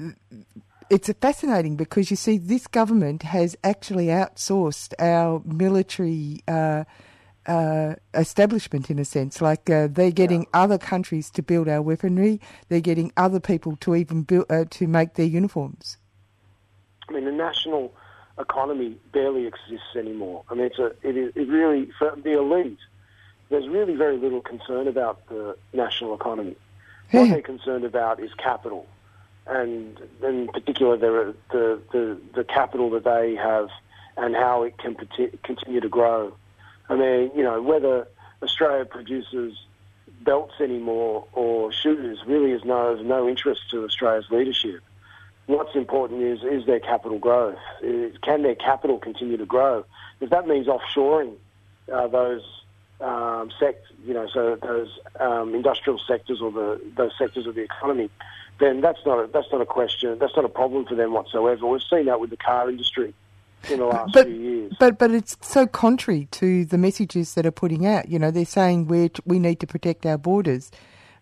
[0.90, 6.44] it's fascinating because you see this government has actually outsourced our military.
[6.46, 6.84] Uh,
[7.46, 12.40] uh, establishment in a sense, like uh, they're getting other countries to build our weaponry.
[12.70, 15.98] They're getting other people to even build uh, to make their uniforms.
[17.10, 17.94] I mean, the national
[18.40, 20.44] economy barely exists anymore.
[20.50, 22.80] I mean, it's a, it, is, it really, for the elite,
[23.50, 26.56] there's really very little concern about the national economy.
[27.12, 28.88] What they're concerned about is capital,
[29.46, 33.70] and in particular, the, the, the, the capital that they have
[34.18, 36.34] and how it can continue to grow.
[36.90, 38.08] I mean, you know, whether
[38.42, 39.58] Australia produces
[40.24, 44.82] belts anymore or shooters really is no, of no interest to Australia's leadership.
[45.46, 47.58] What's important is is their capital growth.
[48.22, 49.84] Can their capital continue to grow?
[50.22, 51.36] If that means offshoring
[51.92, 52.44] uh, those
[53.02, 54.88] um, sect, you know, so those
[55.20, 58.10] um, industrial sectors or the those sectors of the economy,
[58.62, 60.18] then that's not a, that's not a question.
[60.18, 61.68] That's not a problem for them whatsoever.
[61.68, 63.14] We've seen that with the car industry
[63.70, 64.74] in the last But few years.
[64.80, 68.10] but but it's so contrary to the messages that are putting out.
[68.10, 70.72] You know, they're saying we we need to protect our borders,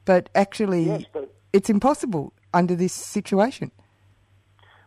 [0.05, 3.71] but actually, Yes, but- it's impossible under this situation.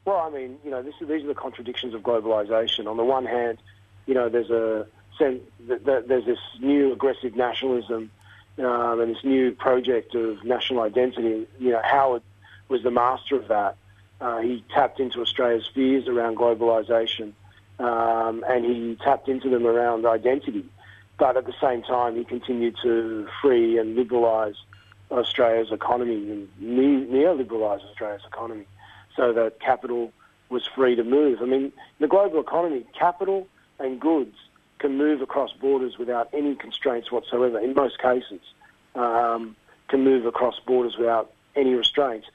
[0.04, 2.86] Well, I mean, you know, this, these are the contradictions of globalization.
[2.86, 3.58] On the one hand,
[4.06, 4.86] you know, there's a
[5.18, 8.10] sen- th- th- there's this new aggressive nationalism
[8.58, 11.46] um, and this new project of national identity.
[11.58, 12.22] You know, Howard
[12.68, 13.76] was the master of that.
[14.20, 17.32] Uh, he tapped into Australia's fears around globalization,
[17.78, 20.64] um, and he tapped into them around identity.
[21.18, 24.56] But at the same time, he continued to free and liberalise
[25.10, 28.66] Australia's economy and ne- neoliberalise Australia's economy
[29.16, 30.12] so that capital
[30.48, 31.40] was free to move.
[31.40, 33.46] I mean, the global economy, capital
[33.78, 34.36] and goods
[34.78, 37.58] can move across borders without any constraints whatsoever.
[37.58, 38.40] In most cases,
[38.94, 39.56] um,
[39.88, 42.26] can move across borders without any restraints.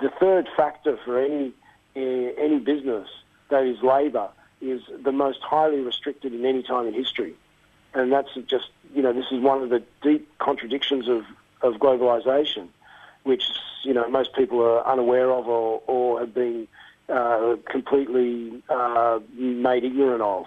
[0.00, 1.52] The third factor for any
[1.96, 3.08] eh, any business
[3.50, 4.28] that is labour
[4.60, 7.34] is the most highly restricted in any time in history,
[7.94, 11.24] and that's just you know this is one of the deep contradictions of
[11.62, 12.68] of globalisation,
[13.24, 13.44] which
[13.82, 16.66] you know most people are unaware of or, or have been
[17.08, 20.46] uh, completely uh, made ignorant of.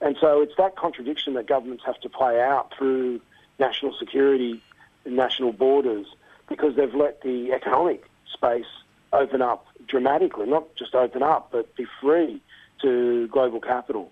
[0.00, 3.20] And so it's that contradiction that governments have to play out through
[3.58, 4.62] national security
[5.04, 6.06] and national borders
[6.48, 8.66] because they've let the economic space
[9.12, 12.40] open up dramatically, not just open up, but be free
[12.82, 14.10] to global capital.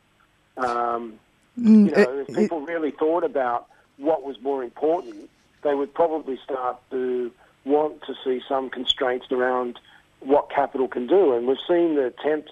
[0.56, 1.18] Um,
[1.58, 3.66] Mm, you know, if people really thought about
[3.96, 5.30] what was more important,
[5.62, 7.32] they would probably start to
[7.64, 9.80] want to see some constraints around
[10.20, 11.32] what capital can do.
[11.32, 12.50] And we've seen the attempt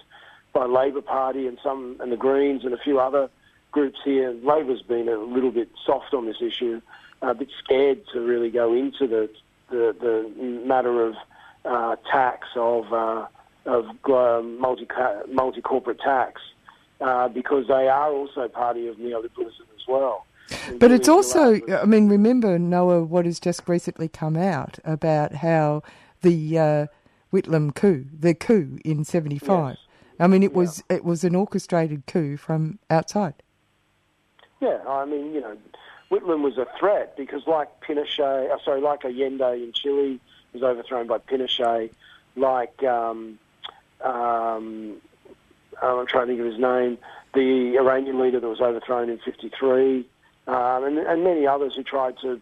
[0.53, 3.29] by Labor Party and some and the Greens and a few other
[3.71, 4.31] groups here.
[4.43, 6.81] Labor's been a little bit soft on this issue,
[7.21, 9.29] a bit scared to really go into the
[9.69, 11.15] the, the matter of
[11.63, 13.27] uh, tax of uh,
[13.65, 14.87] of uh, multi
[15.31, 16.41] multi corporate tax
[17.01, 20.25] uh, because they are also party of neoliberalism as well.
[20.77, 25.81] But it's also, I mean, remember, Noah, what has just recently come out about how
[26.21, 26.85] the uh,
[27.33, 29.77] Whitlam coup, the coup in 75,
[30.19, 33.33] I mean, it was it was an orchestrated coup from outside.
[34.61, 35.57] Yeah, I mean, you know,
[36.09, 40.19] Whitlam was a threat because, like Pinochet, uh, sorry, like Allende in Chile
[40.53, 41.91] was overthrown by Pinochet,
[42.35, 43.37] like um,
[44.01, 44.97] um,
[45.81, 46.97] I'm trying to think of his name,
[47.33, 50.07] the Iranian leader that was overthrown in '53,
[50.47, 52.39] um, and, and many others who tried to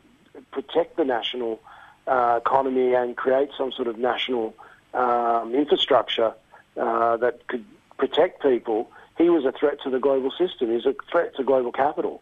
[0.51, 1.59] protect the national
[2.07, 4.53] uh, economy and create some sort of national
[4.93, 6.33] um, infrastructure
[6.79, 7.65] uh, that could
[7.97, 8.89] protect people.
[9.17, 10.69] He was a threat to the global system.
[10.69, 12.21] He was a threat to global capital.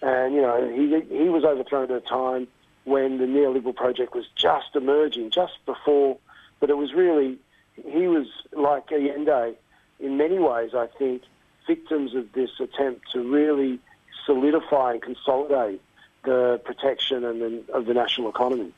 [0.00, 2.46] And, you know, he, he was overthrown at a time
[2.84, 6.16] when the neoliberal project was just emerging, just before,
[6.60, 7.38] but it was really,
[7.86, 9.54] he was like Allende
[10.00, 11.22] in many ways, I think,
[11.66, 13.78] victims of this attempt to really
[14.26, 15.80] solidify and consolidate
[16.24, 18.72] the protection and the, of the national economy.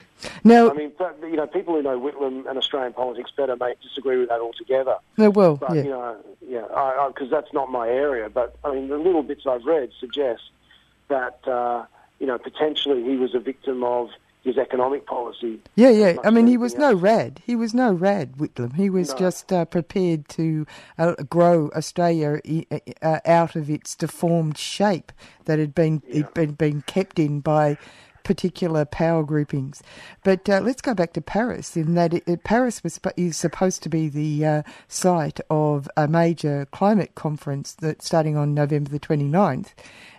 [0.45, 3.75] No, I mean, but, you know, people who know Whitlam and Australian politics better may
[3.83, 4.97] disagree with that altogether.
[5.17, 5.83] No, will, But, yeah.
[5.83, 6.17] you know,
[6.47, 8.29] yeah, because that's not my area.
[8.29, 10.43] But, I mean, the little bits I've read suggest
[11.09, 11.87] that, uh,
[12.19, 14.11] you know, potentially he was a victim of
[14.43, 15.61] his economic policy.
[15.77, 16.17] Yeah, yeah.
[16.25, 17.43] I mean, he was anything no rad.
[17.45, 18.75] He was no rad, Whitlam.
[18.75, 19.17] He was No.
[19.17, 20.67] just uh, prepared to
[20.99, 22.41] uh, grow Australia
[23.03, 25.13] uh, out of its deformed shape
[25.45, 27.77] that had been it been, been kept in by
[28.23, 29.83] particular power groupings.
[30.25, 31.77] But uh, let's go back to Paris.
[31.77, 36.67] In that it, Paris was is supposed to be the uh, site of a major
[36.71, 39.69] climate conference that starting on November the 29th.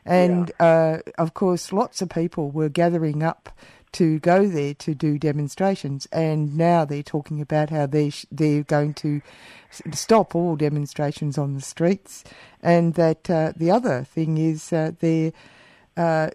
[0.05, 3.49] and uh, of course, lots of people were gathering up
[3.93, 8.63] to go there to do demonstrations, and now they're talking about how they sh- they're
[8.63, 9.21] going to
[9.69, 12.23] s- stop all demonstrations on the streets,
[12.61, 15.31] and that uh, the other thing is uh, they're
[15.97, 16.29] uh,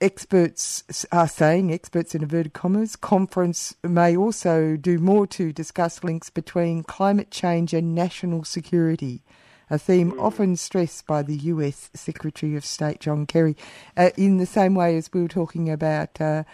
[0.00, 6.30] experts are saying, experts in inverted commas, conference may also do more to discuss links
[6.30, 9.22] between climate change and national security,
[9.70, 13.56] a theme often stressed by the US Secretary of State John Kerry,
[13.96, 16.20] uh, in the same way as we were talking about.
[16.20, 16.44] Uh,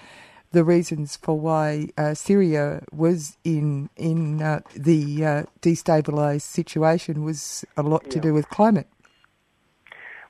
[0.53, 7.65] the reasons for why uh, Syria was in in uh, the uh, destabilised situation was
[7.77, 8.89] a lot to do with climate.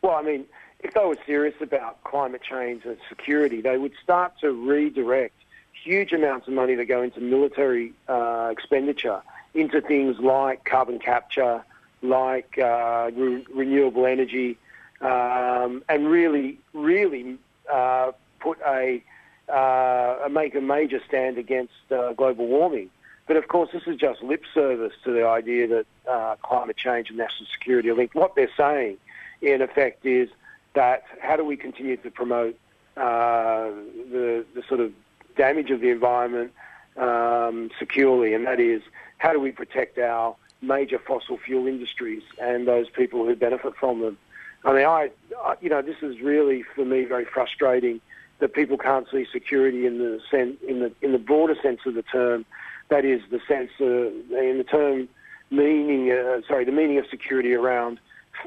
[0.02, 0.44] Well, I mean,
[0.80, 5.34] if they were serious about climate change and security, they would start to redirect
[5.72, 9.22] huge amounts of money that go into military uh, expenditure
[9.54, 11.64] into things like carbon capture,
[12.02, 14.58] like uh, re- renewable energy,
[15.00, 17.38] um, and really, really
[17.72, 19.02] uh, put a
[19.48, 22.90] uh, make a major stand against uh, global warming.
[23.26, 27.08] But of course, this is just lip service to the idea that uh, climate change
[27.08, 28.14] and national security are linked.
[28.14, 28.98] What they're saying,
[29.42, 30.28] in effect, is
[30.74, 32.56] that how do we continue to promote
[32.96, 33.70] uh,
[34.10, 34.92] the, the sort of
[35.36, 36.52] damage of the environment
[36.96, 38.82] um, securely, and that is
[39.18, 44.00] how do we protect our major fossil fuel industries and those people who benefit from
[44.00, 44.16] them.
[44.64, 45.10] I mean, I,
[45.42, 48.00] I you know, this is really for me very frustrating
[48.38, 51.94] that people can't see security in the sen- in the in the broader sense of
[51.94, 52.44] the term.
[52.88, 55.08] That is the sense uh, in the term
[55.50, 56.10] meaning.
[56.10, 57.98] Uh, sorry, the meaning of security around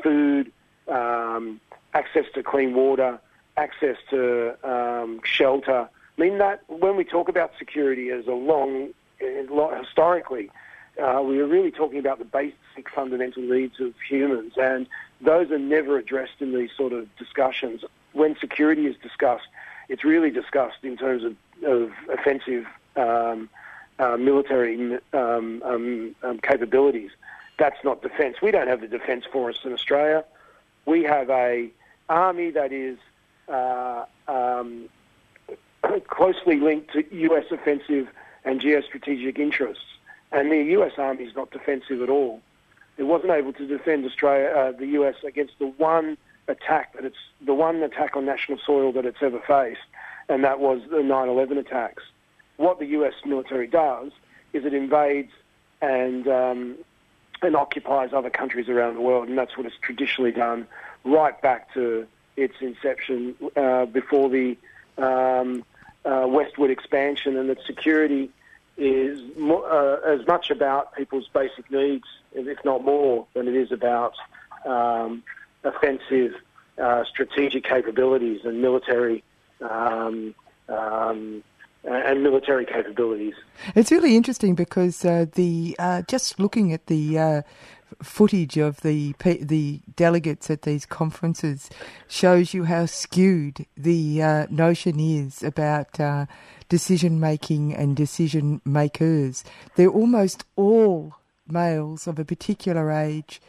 [0.04, 0.52] food,
[0.88, 1.60] um,
[1.94, 3.20] access to clean water,
[3.58, 5.90] access to um, shelter.
[6.18, 8.90] I mean that when we talk about security as a long,
[9.20, 10.52] historically,
[11.02, 14.88] uh, we are really talking about the basic fundamental needs of humans, and
[15.22, 17.84] those are never addressed in these sort of discussions.
[18.14, 19.48] When security is discussed,
[19.90, 21.36] it's really discussed in terms of,
[21.66, 23.50] of offensive um,
[23.98, 27.12] uh, military um, um, um, capabilities.
[27.58, 28.38] That's not defence.
[28.42, 30.24] We don't have the defence force in Australia.
[30.86, 31.70] We have a
[32.08, 32.98] army that is
[33.50, 34.90] uh, um,
[36.08, 37.46] closely linked to U.S.
[37.52, 38.08] offensive
[38.46, 39.84] and geostrategic interests,
[40.32, 40.94] and the U.S.
[40.98, 42.42] Army is not defensive at all.
[42.98, 45.16] It wasn't able to defend Australia, uh, the U.S.
[45.26, 46.18] against the one
[46.50, 49.80] attack that it's the one attack on national soil that it's ever faced,
[50.28, 52.04] and that was the 9/11 attacks.
[52.58, 53.14] What the U.S.
[53.26, 54.12] military does
[54.52, 55.32] is it invades
[55.82, 56.78] and um,
[57.42, 60.68] and occupies other countries around the world, and that's what it's traditionally done
[61.06, 62.06] right back to
[62.36, 64.58] its inception uh, before the
[64.98, 65.64] um,
[66.06, 68.30] uh, westward expansion, and that security
[68.78, 73.72] is mo uh, as much about people's basic needs, if not more, than it is
[73.72, 74.16] about
[74.66, 75.24] um,
[75.64, 76.34] offensive
[76.78, 79.24] uh, strategic capabilities and military
[79.62, 80.34] um,
[80.70, 81.44] um,
[81.84, 83.34] and military capabilities.
[83.76, 87.42] It's really interesting because uh, the uh, just looking at the uh,
[88.02, 91.70] footage of the the delegates at these conferences
[92.08, 96.26] shows you how skewed the uh, notion is about uh,
[96.70, 99.44] decision making and decision makers.
[99.76, 101.16] They're almost all
[101.48, 103.42] males of a particular age.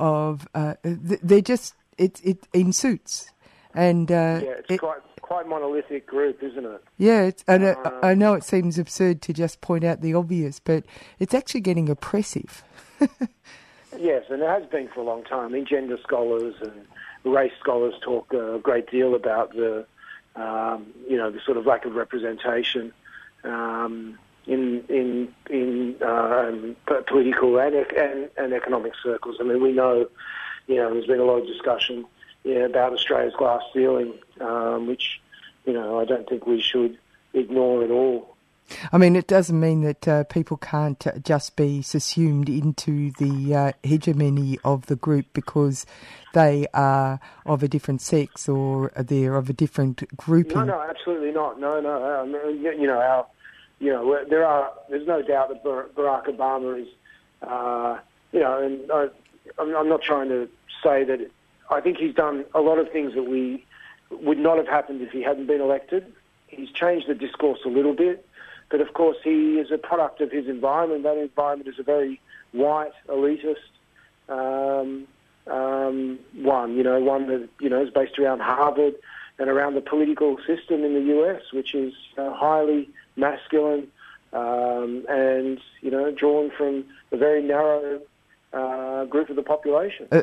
[0.00, 3.30] Of uh, they're just it's it in suits,
[3.74, 5.00] and yeah, it's it, quite
[5.30, 6.82] quite monolithic group, isn't it?
[6.98, 10.58] Yeah, it's, and um, I know it seems absurd to just point out the obvious,
[10.58, 10.84] but
[11.20, 12.64] it's actually getting oppressive.
[13.96, 15.46] yes, and it has been for a long time.
[15.46, 16.84] I mean, gender scholars and
[17.32, 19.86] race scholars talk a great deal about the,
[20.34, 22.92] um, you know, the sort of lack of representation
[23.44, 26.76] um, in in in um,
[27.06, 29.36] political and, and and economic circles.
[29.40, 30.08] I mean, we know,
[30.66, 32.04] you know, there's been a lot of discussion
[32.44, 35.20] yeah, about Australia's glass ceiling, um, which
[35.66, 36.98] you know I don't think we should
[37.34, 38.36] ignore at all.
[38.92, 43.54] I mean, it doesn't mean that uh, people can't uh, just be subsumed into the
[43.54, 45.86] uh, hegemony of the group because
[46.34, 50.58] they are of a different sex or they're of a different grouping.
[50.58, 51.58] No, no, absolutely not.
[51.58, 52.20] No, no.
[52.20, 53.26] Um, you know, our,
[53.80, 54.72] you know, there are.
[54.88, 56.88] There's no doubt that Barack Obama is,
[57.42, 57.98] uh,
[58.30, 59.08] you know, and I,
[59.58, 60.48] I'm not trying to
[60.84, 61.30] say that
[61.70, 63.64] I think he's done a lot of things that we
[64.10, 66.12] would not have happened if he hadn't been elected.
[66.48, 68.26] He's changed the discourse a little bit,
[68.70, 71.04] but of course he is a product of his environment.
[71.04, 72.20] That environment is a very
[72.52, 73.56] white, elitist
[74.28, 75.06] um,
[75.46, 76.76] um, one.
[76.76, 78.94] You know, one that you know is based around Harvard
[79.38, 83.88] and around the political system in the U.S., which is uh, highly masculine
[84.32, 88.00] um, and you know drawn from a very narrow
[88.52, 90.08] uh, group of the population.
[90.10, 90.22] Uh,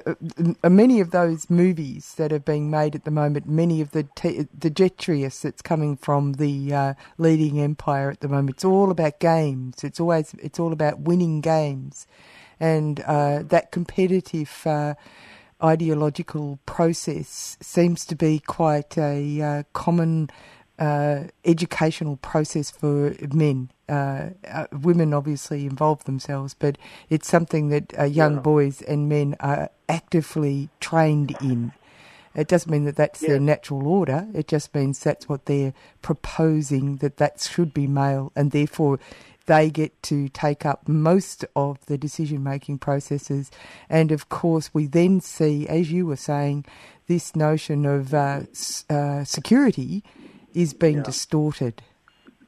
[0.63, 4.03] uh, many of those movies that are being made at the moment, many of the
[4.15, 8.91] te- the detritus that's coming from the uh, leading empire at the moment, it's all
[8.91, 9.83] about games.
[9.83, 12.07] It's always it's all about winning games,
[12.59, 14.65] and uh, that competitive.
[14.65, 14.95] Uh,
[15.63, 20.29] ideological process seems to be quite a common
[20.79, 26.77] educational process for men uh, uh, women obviously involve themselves, but
[27.09, 28.41] it's something that uh, young yeah.
[28.41, 31.71] boys and men are actively trained in.
[32.35, 33.29] It doesn't mean that that's yeah.
[33.29, 34.27] their natural order.
[34.33, 38.99] It just means that's what they're proposing that that should be male, and therefore
[39.45, 43.49] they get to take up most of the decision making processes.
[43.89, 46.65] And of course, we then see, as you were saying,
[47.07, 48.41] this notion of uh,
[48.89, 50.03] uh, security
[50.57, 51.03] is being yeah.
[51.03, 51.83] distorted.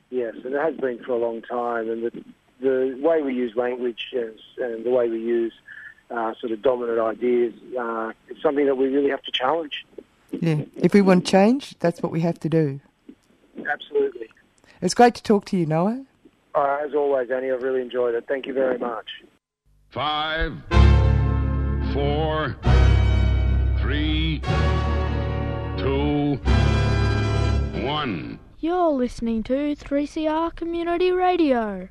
[0.09, 1.89] Yes, and it has been for a long time.
[1.89, 2.23] And the,
[2.59, 5.53] the way we use language and, and the way we use
[6.09, 9.85] uh, sort of dominant ideas uh, is something that we really have to challenge.
[10.31, 12.79] Yeah, if we want change, that's what we have to do.
[13.71, 14.29] Absolutely.
[14.81, 16.05] It's great to talk to you, Noah.
[16.55, 18.25] Uh, as always, Annie, I've really enjoyed it.
[18.27, 19.07] Thank you very much.
[19.89, 20.53] Five,
[21.93, 22.55] four,
[23.79, 24.41] three,
[25.77, 26.39] two,
[27.89, 28.37] one.
[28.59, 31.89] You're listening to 3CR Community Radio.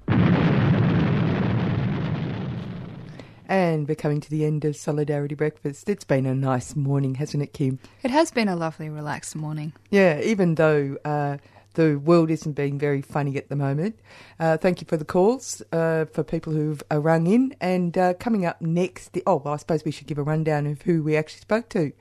[3.48, 5.88] And we're coming to the end of Solidarity Breakfast.
[5.88, 7.80] It's been a nice morning, hasn't it, Kim?
[8.04, 9.72] It has been a lovely, relaxed morning.
[9.90, 11.38] Yeah, even though uh,
[11.74, 13.98] the world isn't being very funny at the moment.
[14.38, 17.56] Uh, thank you for the calls uh, for people who've uh, rung in.
[17.60, 20.82] And uh, coming up next, oh, well, I suppose we should give a rundown of
[20.82, 21.92] who we actually spoke to.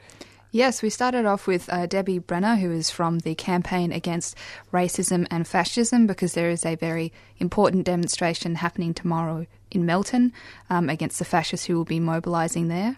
[0.57, 4.35] Yes, we started off with uh, Debbie Brenner, who is from the Campaign Against
[4.73, 10.34] Racism and Fascism, because there is a very important demonstration happening tomorrow in Melton
[10.71, 12.97] um, against the fascists who will be mobilising there.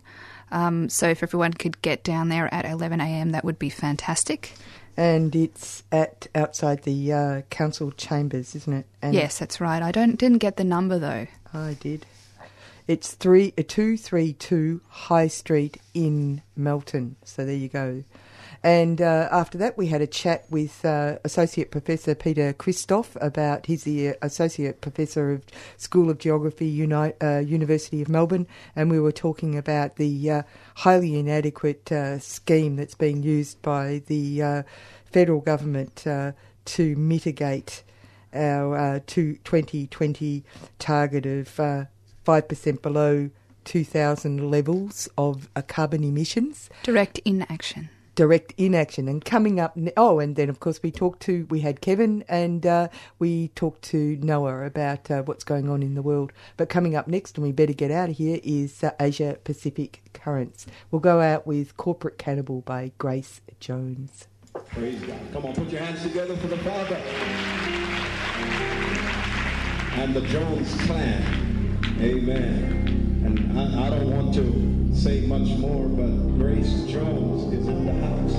[0.52, 4.53] Um, so if everyone could get down there at 11am, that would be fantastic.
[4.95, 8.86] And it's at outside the uh, council chambers, isn't it?
[9.02, 9.84] And yes, that's right.
[9.84, 11.27] I don't didn't get the number though.
[11.53, 12.06] I did.
[12.90, 17.18] It's three uh, two three two High Street in Melton.
[17.24, 18.03] So there you go.
[18.64, 23.68] And uh, after that, we had a chat with uh, Associate Professor Peter Christoff about
[23.68, 25.44] he's the uh, Associate Professor of
[25.78, 30.41] School of Geography, Uni- uh, University of Melbourne, and we were talking about the uh,
[30.78, 34.66] highly inadequate scheme that's being used by the
[35.06, 36.07] federal government
[36.66, 37.84] to mitigate
[38.34, 40.44] our uh, to 2020
[40.80, 41.88] target of
[42.30, 43.32] 5% below
[43.66, 46.70] 2000 levels of uh, carbon emissions.
[46.84, 47.90] Direct inaction.
[48.14, 49.08] Direct inaction.
[49.08, 52.68] And coming up, oh, and then of course we talked to, we had Kevin and
[52.68, 56.32] uh, we talked to Noah about uh, what's going on in the world.
[56.56, 60.04] But coming up next, and we better get out of here, is uh, Asia Pacific
[60.14, 60.68] Currents.
[60.92, 64.28] We'll go out with Corporate Cannibal by Grace Jones.
[64.68, 65.20] Praise God.
[65.34, 67.02] Come on, put your hands together for the Father
[69.94, 71.49] and the Jones clan.
[72.00, 73.24] Amen.
[73.26, 77.94] And I, I don't want to say much more, but Grace Jones is in the
[78.06, 78.36] house.